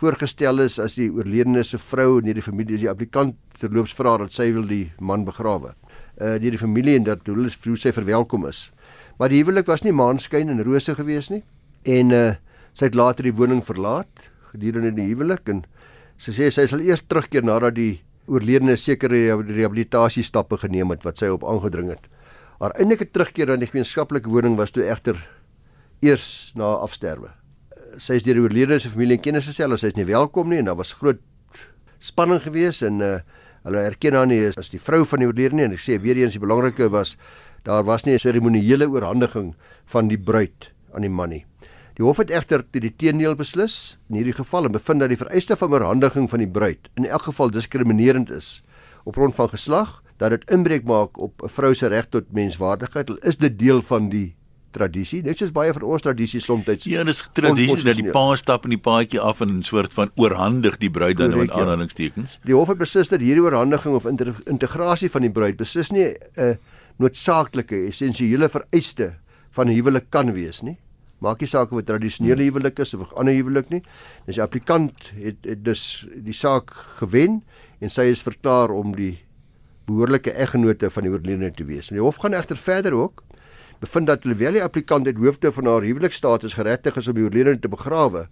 voorgestel 0.00 0.64
is 0.64 0.78
as 0.80 0.96
die 0.96 1.10
oorledene 1.12 1.64
se 1.64 1.78
vrou 1.78 2.18
en 2.18 2.30
die 2.30 2.44
familie 2.44 2.78
die 2.80 2.90
applikant 2.90 3.36
terloops 3.60 3.92
vra 3.96 4.16
dat 4.22 4.32
sy 4.32 4.50
wil 4.54 4.68
die 4.68 4.86
man 5.00 5.26
begrawe. 5.28 5.74
Uh 6.20 6.36
deur 6.40 6.56
die 6.56 6.60
familie 6.60 6.96
en 6.96 7.04
dat 7.08 7.26
hulle 7.28 7.50
hoe 7.50 7.76
sy 7.76 7.92
verwelkom 7.92 8.46
is. 8.48 8.70
Maar 9.18 9.28
die 9.28 9.42
huwelik 9.42 9.68
was 9.68 9.84
nie 9.84 9.92
maanskyn 9.92 10.48
en 10.48 10.64
rose 10.64 10.94
gewees 10.96 11.30
nie 11.30 11.42
en 11.84 12.12
uh 12.16 12.30
sy 12.72 12.86
het 12.86 12.94
later 12.94 13.26
die 13.26 13.34
woning 13.34 13.64
verlaat 13.66 14.28
gedurende 14.52 14.94
die 14.94 15.10
huwelik 15.10 15.48
en 15.50 15.64
Sy 16.20 16.34
sê 16.36 16.50
sy 16.52 16.66
sal 16.68 16.82
eers 16.84 17.00
terugkeer 17.08 17.46
nadat 17.48 17.78
die 17.78 18.02
oorledene 18.28 18.74
sekere 18.76 19.38
rehabilitasie 19.40 20.24
stappe 20.26 20.58
geneem 20.60 20.92
het 20.92 21.06
wat 21.06 21.22
sy 21.22 21.30
op 21.32 21.46
aangedring 21.48 21.88
het. 21.94 22.02
Haar 22.60 22.74
eintlike 22.76 23.06
terugkeer 23.08 23.54
aan 23.54 23.62
die 23.62 23.70
gemeenskaplike 23.70 24.28
woning 24.28 24.58
was 24.58 24.74
toe 24.76 24.84
egter 24.84 25.16
eers 26.04 26.52
na 26.60 26.74
afsterwe. 26.84 27.32
Sy 27.98 28.14
is 28.20 28.22
deur 28.22 28.34
die 28.34 28.42
oorledene 28.42 28.78
se 28.80 28.90
familie 28.92 29.16
en 29.18 29.22
kennisse 29.22 29.52
sê 29.52 29.64
hulle 29.64 29.78
sy 29.78 29.90
is 29.90 29.96
nie 29.96 30.06
welkom 30.06 30.50
nie 30.50 30.60
en 30.60 30.70
daar 30.70 30.78
was 30.78 30.92
groot 30.92 31.20
spanning 31.98 32.40
geweest 32.40 32.82
en 32.86 33.00
uh, 33.02 33.18
hulle 33.64 33.82
erken 33.82 34.14
haar 34.14 34.26
nie 34.26 34.40
as 34.48 34.70
die 34.70 34.78
vrou 34.80 35.04
van 35.04 35.20
die 35.20 35.26
oorledene 35.26 35.66
en 35.66 35.72
ek 35.76 35.82
sê 35.82 35.98
weer 36.00 36.16
eens 36.16 36.36
die 36.36 36.42
belangrike 36.42 36.88
was 36.92 37.16
daar 37.64 37.84
was 37.84 38.06
nie 38.06 38.14
'n 38.14 38.18
seremoniële 38.18 38.88
oorhandiging 38.88 39.54
van 39.86 40.08
die 40.08 40.18
bruid 40.18 40.70
aan 40.94 41.02
die 41.02 41.10
man 41.10 41.30
nie. 41.30 41.44
Die 41.96 42.04
hof 42.04 42.16
het 42.16 42.30
egter 42.30 42.64
teen 42.70 42.82
die 42.82 42.96
teendeel 42.96 43.34
beslis 43.36 43.98
in 44.08 44.16
hierdie 44.16 44.32
geval 44.32 44.64
en 44.64 44.72
bevind 44.72 45.00
dat 45.00 45.10
die 45.12 45.20
vereiste 45.20 45.56
van 45.56 45.72
oorhandiging 45.72 46.30
van 46.30 46.38
die 46.38 46.48
bruid 46.48 46.88
in 46.96 47.04
elk 47.04 47.22
geval 47.22 47.50
diskriminerend 47.50 48.30
is 48.30 48.62
op 49.04 49.14
grond 49.14 49.34
van 49.34 49.48
geslag, 49.48 50.02
dat 50.16 50.30
dit 50.30 50.50
inbreuk 50.50 50.84
maak 50.84 51.18
op 51.18 51.42
'n 51.42 51.48
vrou 51.48 51.74
se 51.74 51.86
reg 51.86 52.06
tot 52.08 52.32
menswaardigheid. 52.32 53.10
Is 53.24 53.36
dit 53.36 53.58
deel 53.58 53.82
van 53.82 54.08
die 54.08 54.36
tradisie? 54.70 55.22
Net 55.22 55.38
soos 55.38 55.52
baie 55.52 55.72
van 55.72 55.82
ons 55.82 56.02
tradisies 56.02 56.44
soms 56.44 56.66
Ja, 56.84 57.04
dis 57.04 57.22
tradisie 57.34 57.84
dat 57.84 57.96
die 57.96 58.10
pa 58.10 58.36
stap 58.36 58.64
in 58.64 58.70
die 58.70 58.82
paadjie 58.82 59.20
af 59.20 59.40
en 59.40 59.58
'n 59.58 59.62
soort 59.62 59.94
van 59.94 60.10
oorhandig 60.16 60.78
die 60.78 60.90
bruid 60.90 61.16
dan 61.16 61.36
met 61.36 61.50
ja. 61.50 61.60
aanhalingstekens. 61.60 62.38
Die 62.44 62.54
hof 62.54 62.68
het 62.68 62.78
beslis 62.78 63.08
dat 63.08 63.20
hierdie 63.20 63.42
oorhandiging 63.42 63.94
of 63.94 64.06
integrasie 64.46 65.10
van 65.10 65.22
die 65.22 65.30
bruid 65.30 65.56
beslis 65.56 65.90
nie 65.90 66.14
'n 66.36 66.58
noodsaaklike 66.98 67.86
essensiële 67.88 68.48
vereiste 68.48 69.14
van 69.50 69.66
'n 69.68 69.74
huwelik 69.74 70.10
kan 70.10 70.32
wees 70.32 70.62
nie 70.62 70.78
maak 71.20 71.40
nie 71.40 71.48
saak 71.50 71.72
of 71.72 71.82
dit 71.82 71.88
tradisionele 71.90 72.46
huwelik 72.48 72.78
is 72.80 72.94
of 72.94 73.12
'n 73.12 73.16
ander 73.20 73.34
huwelik 73.34 73.70
nie. 73.70 73.82
Dis 74.26 74.36
die 74.36 74.42
applikant 74.42 75.12
het, 75.14 75.36
het 75.44 75.64
dus 75.64 76.06
die 76.14 76.32
saak 76.32 76.70
gewen 77.00 77.42
en 77.80 77.90
sy 77.90 78.08
is 78.10 78.22
verklaar 78.22 78.70
om 78.70 78.96
die 78.96 79.20
behoorlike 79.86 80.32
eggenote 80.32 80.90
van 80.90 81.02
die 81.02 81.12
oorledene 81.12 81.52
te 81.52 81.64
wees. 81.64 81.90
En 81.90 81.96
die 81.96 82.04
hof 82.04 82.16
gaan 82.16 82.34
egter 82.34 82.56
verder 82.56 82.92
ook 82.92 83.22
bevind 83.80 84.06
dat 84.06 84.24
alhoewel 84.24 84.58
die 84.58 84.62
applikant 84.62 85.06
uit 85.06 85.16
hoofde 85.16 85.52
van 85.52 85.66
haar 85.66 85.82
huwelikstatus 85.82 86.54
geregtig 86.54 86.96
is 86.96 87.08
om 87.08 87.16
die 87.16 87.24
oorledene 87.24 87.60
te 87.60 87.68
begrawe, 87.68 88.26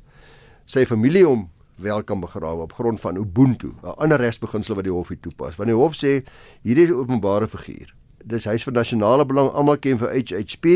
sy 0.69 0.85
familie 0.87 1.25
hom 1.25 1.49
wel 1.79 2.03
kan 2.03 2.21
begrawe 2.21 2.67
op 2.67 2.73
grond 2.73 3.01
van 3.01 3.17
ubuntu, 3.17 3.73
'n 3.83 3.95
ander 3.97 4.19
regsbeginsel 4.21 4.75
wat 4.75 4.85
die 4.85 4.93
hof 4.93 5.09
hier 5.09 5.21
toepas. 5.21 5.57
Want 5.57 5.71
die 5.71 5.79
hof 5.79 5.95
sê 5.95 6.23
hierdie 6.63 6.85
is 6.85 6.91
'n 6.91 7.01
openbare 7.01 7.49
figuur. 7.49 7.95
Dis 8.25 8.45
huis 8.45 8.65
van 8.65 8.73
nasionale 8.73 9.25
belang, 9.25 9.51
almal 9.51 9.79
ken 9.79 9.99
vir 9.99 10.11
HHP 10.11 10.67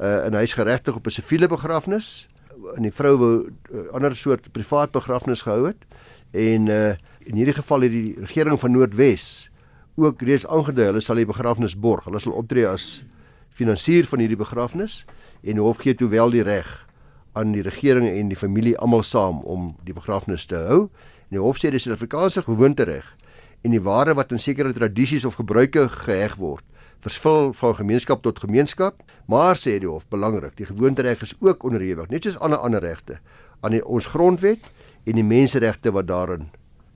uh, 0.00 0.26
en 0.26 0.34
hy's 0.34 0.54
geregtig 0.54 0.96
op 0.96 1.06
'n 1.06 1.10
siviele 1.10 1.48
begrafnis 1.48 2.26
en 2.76 2.82
die 2.82 2.92
vrou 2.92 3.16
wou 3.16 3.34
'n 3.46 3.56
uh, 3.72 3.92
ander 3.92 4.16
soort 4.16 4.52
privaat 4.52 4.90
begrafnis 4.90 5.42
gehou 5.42 5.66
het 5.66 5.84
en 6.30 6.66
uh, 6.66 6.94
in 7.18 7.36
hierdie 7.36 7.54
geval 7.54 7.80
het 7.80 7.90
die 7.90 8.16
regering 8.18 8.60
van 8.60 8.70
Noordwes 8.70 9.50
ook 9.96 10.22
reeds 10.22 10.46
aangedui 10.46 10.86
hulle 10.86 11.00
sal 11.00 11.16
die 11.16 11.26
begrafnis 11.26 11.78
borg. 11.78 12.04
Hulle 12.04 12.18
sal 12.18 12.32
optree 12.32 12.66
as 12.66 13.04
finansier 13.60 14.08
van 14.08 14.22
hierdie 14.24 14.40
begrafnis 14.40 15.04
en 15.44 15.60
hof 15.60 15.82
gee 15.84 15.94
toe 15.94 16.08
wel 16.08 16.32
die 16.32 16.44
reg 16.46 16.68
aan 17.38 17.52
die 17.52 17.62
regering 17.62 18.08
en 18.08 18.32
die 18.32 18.38
familie 18.38 18.76
almal 18.78 19.04
saam 19.06 19.44
om 19.44 19.74
die 19.86 19.94
begrafnis 19.94 20.48
te 20.50 20.56
hou. 20.56 20.80
En 21.30 21.36
die 21.38 21.44
hof 21.44 21.60
sê 21.60 21.70
dis 21.70 21.86
'n 21.86 21.92
Afrikaanse 21.92 22.42
gewoontereg 22.42 23.16
en 23.62 23.70
die 23.70 23.82
ware 23.82 24.14
wat 24.14 24.32
in 24.32 24.40
sekere 24.40 24.72
tradisies 24.72 25.24
of 25.24 25.36
gebruike 25.36 25.88
geheg 25.88 26.36
word 26.36 26.64
verskil 27.00 27.52
van 27.56 27.74
gemeenskap 27.74 28.22
tot 28.22 28.40
gemeenskap, 28.42 29.00
maar 29.30 29.56
sê 29.56 29.78
die 29.80 29.88
hof 29.88 30.06
belangrik, 30.12 30.56
die 30.56 30.68
gewoontereg 30.68 31.22
is 31.24 31.34
ook 31.40 31.64
onderhewig, 31.64 32.10
net 32.12 32.24
soos 32.24 32.38
ander 32.44 32.60
ander 32.60 32.82
regte 32.84 33.18
aan 33.60 33.76
die, 33.76 33.82
ons 33.84 34.08
grondwet 34.12 34.64
en 35.08 35.16
die 35.16 35.24
menseregte 35.24 35.92
wat 35.92 36.08
daarin 36.08 36.48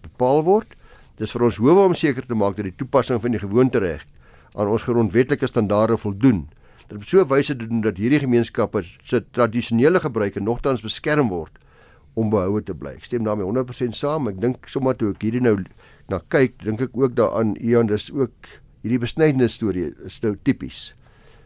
bepaal 0.05 0.43
word. 0.45 0.77
Dis 1.21 1.33
vir 1.33 1.47
ons 1.47 1.61
howe 1.61 1.89
om 1.89 1.97
seker 1.97 2.27
te 2.27 2.37
maak 2.37 2.57
dat 2.57 2.69
die 2.69 2.77
toepassing 2.77 3.21
van 3.23 3.37
die 3.37 3.41
gewoontereg 3.41 4.05
aan 4.55 4.71
ons 4.71 4.87
grondwetlike 4.87 5.47
standaarde 5.47 5.97
voldoen. 5.99 6.49
Dit 6.89 6.97
op 6.97 7.05
so 7.09 7.21
'n 7.21 7.29
wyse 7.29 7.57
doen 7.57 7.81
dat 7.81 7.97
hierdie 7.97 8.21
gemeenskappe 8.21 8.85
se 9.05 9.25
tradisionele 9.31 10.01
gebruike 10.01 10.41
nogtans 10.41 10.83
beskerm 10.83 11.29
word 11.29 11.59
om 12.15 12.31
behoue 12.31 12.63
te 12.63 12.75
bly. 12.75 12.95
Ek 12.95 13.05
stem 13.05 13.25
daarmee 13.25 13.47
100% 13.47 13.97
saam. 13.97 14.29
Ek 14.29 14.41
dink 14.41 14.69
sommer 14.69 14.97
toe 14.97 15.11
ek 15.11 15.23
hierdie 15.23 15.41
nou 15.41 15.65
na 16.09 16.21
kyk, 16.29 16.63
dink 16.63 16.81
ek 16.81 16.97
ook 16.97 17.15
daaraan 17.17 17.57
Ian, 17.57 17.87
dis 17.87 18.13
ook 18.13 18.33
hierdie 18.83 19.01
besnydenis 19.01 19.57
storie 19.57 19.93
is 20.05 20.21
nou 20.23 20.37
tipies 20.43 20.95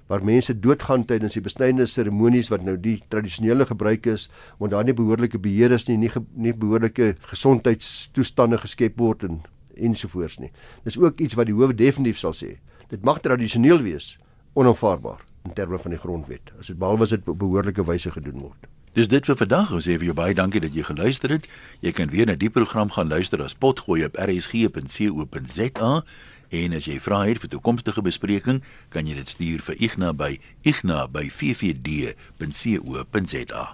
waar 0.09 0.25
mense 0.25 0.55
doodgaan 0.57 1.05
tydens 1.05 1.37
die 1.37 1.42
besnydenis 1.44 1.92
seremonies 1.94 2.49
wat 2.49 2.64
nou 2.64 2.77
die 2.81 2.97
tradisionele 3.12 3.66
gebruik 3.68 4.09
is 4.09 4.27
want 4.59 4.73
daar 4.73 4.87
nie 4.88 4.97
behoorlike 4.97 5.38
beheer 5.38 5.75
is 5.77 5.87
nie 5.88 5.99
nie, 6.01 6.09
ge, 6.09 6.23
nie 6.35 6.55
behoorlike 6.57 7.14
gesondheidstoestande 7.29 8.59
geskep 8.64 8.99
word 8.99 9.27
en 9.29 9.42
ensovoorts 9.79 10.40
nie. 10.42 10.51
Dis 10.83 10.99
ook 10.99 11.21
iets 11.23 11.37
wat 11.38 11.47
die 11.47 11.55
hof 11.55 11.77
definitief 11.79 12.18
sal 12.18 12.35
sê. 12.35 12.57
Dit 12.88 13.05
mag 13.05 13.20
tradisioneel 13.20 13.83
wees, 13.85 14.16
onaanvaarbaar 14.53 15.24
in 15.44 15.53
terme 15.53 15.79
van 15.79 15.90
die 15.92 16.01
grondwet 16.01 16.53
as 16.59 16.66
dit 16.72 16.79
behalwe 16.79 17.03
as 17.05 17.11
dit 17.14 17.29
op 17.29 17.38
behoorlike 17.38 17.85
wyse 17.85 18.11
gedoen 18.11 18.38
word. 18.40 18.66
Dis 18.96 19.09
dit 19.12 19.27
vir 19.29 19.37
vandag. 19.37 19.72
Ons 19.77 19.85
sê 19.87 19.98
vir 20.01 20.09
jou 20.09 20.16
baie 20.16 20.35
dankie 20.35 20.61
dat 20.64 20.74
jy 20.74 20.83
geluister 20.88 21.31
het. 21.31 21.48
Jy 21.85 21.92
kan 21.94 22.11
weer 22.11 22.27
na 22.27 22.35
die 22.35 22.51
program 22.51 22.90
gaan 22.90 23.09
luister 23.12 23.42
as 23.44 23.55
potgooi 23.55 24.05
op 24.09 24.16
rsg.co.za. 24.18 26.03
En 26.48 26.72
as 26.72 26.88
jy 26.88 26.96
vra 27.05 27.29
het 27.29 27.44
vir 27.44 27.53
toekomstige 27.53 28.01
bespreking, 28.03 28.64
kan 28.88 29.07
jy 29.07 29.14
dit 29.20 29.29
stuur 29.29 29.61
vir 29.68 29.77
Ignas 29.85 30.16
by 30.16 30.40
ignas@ffd.co.za. 30.64 33.64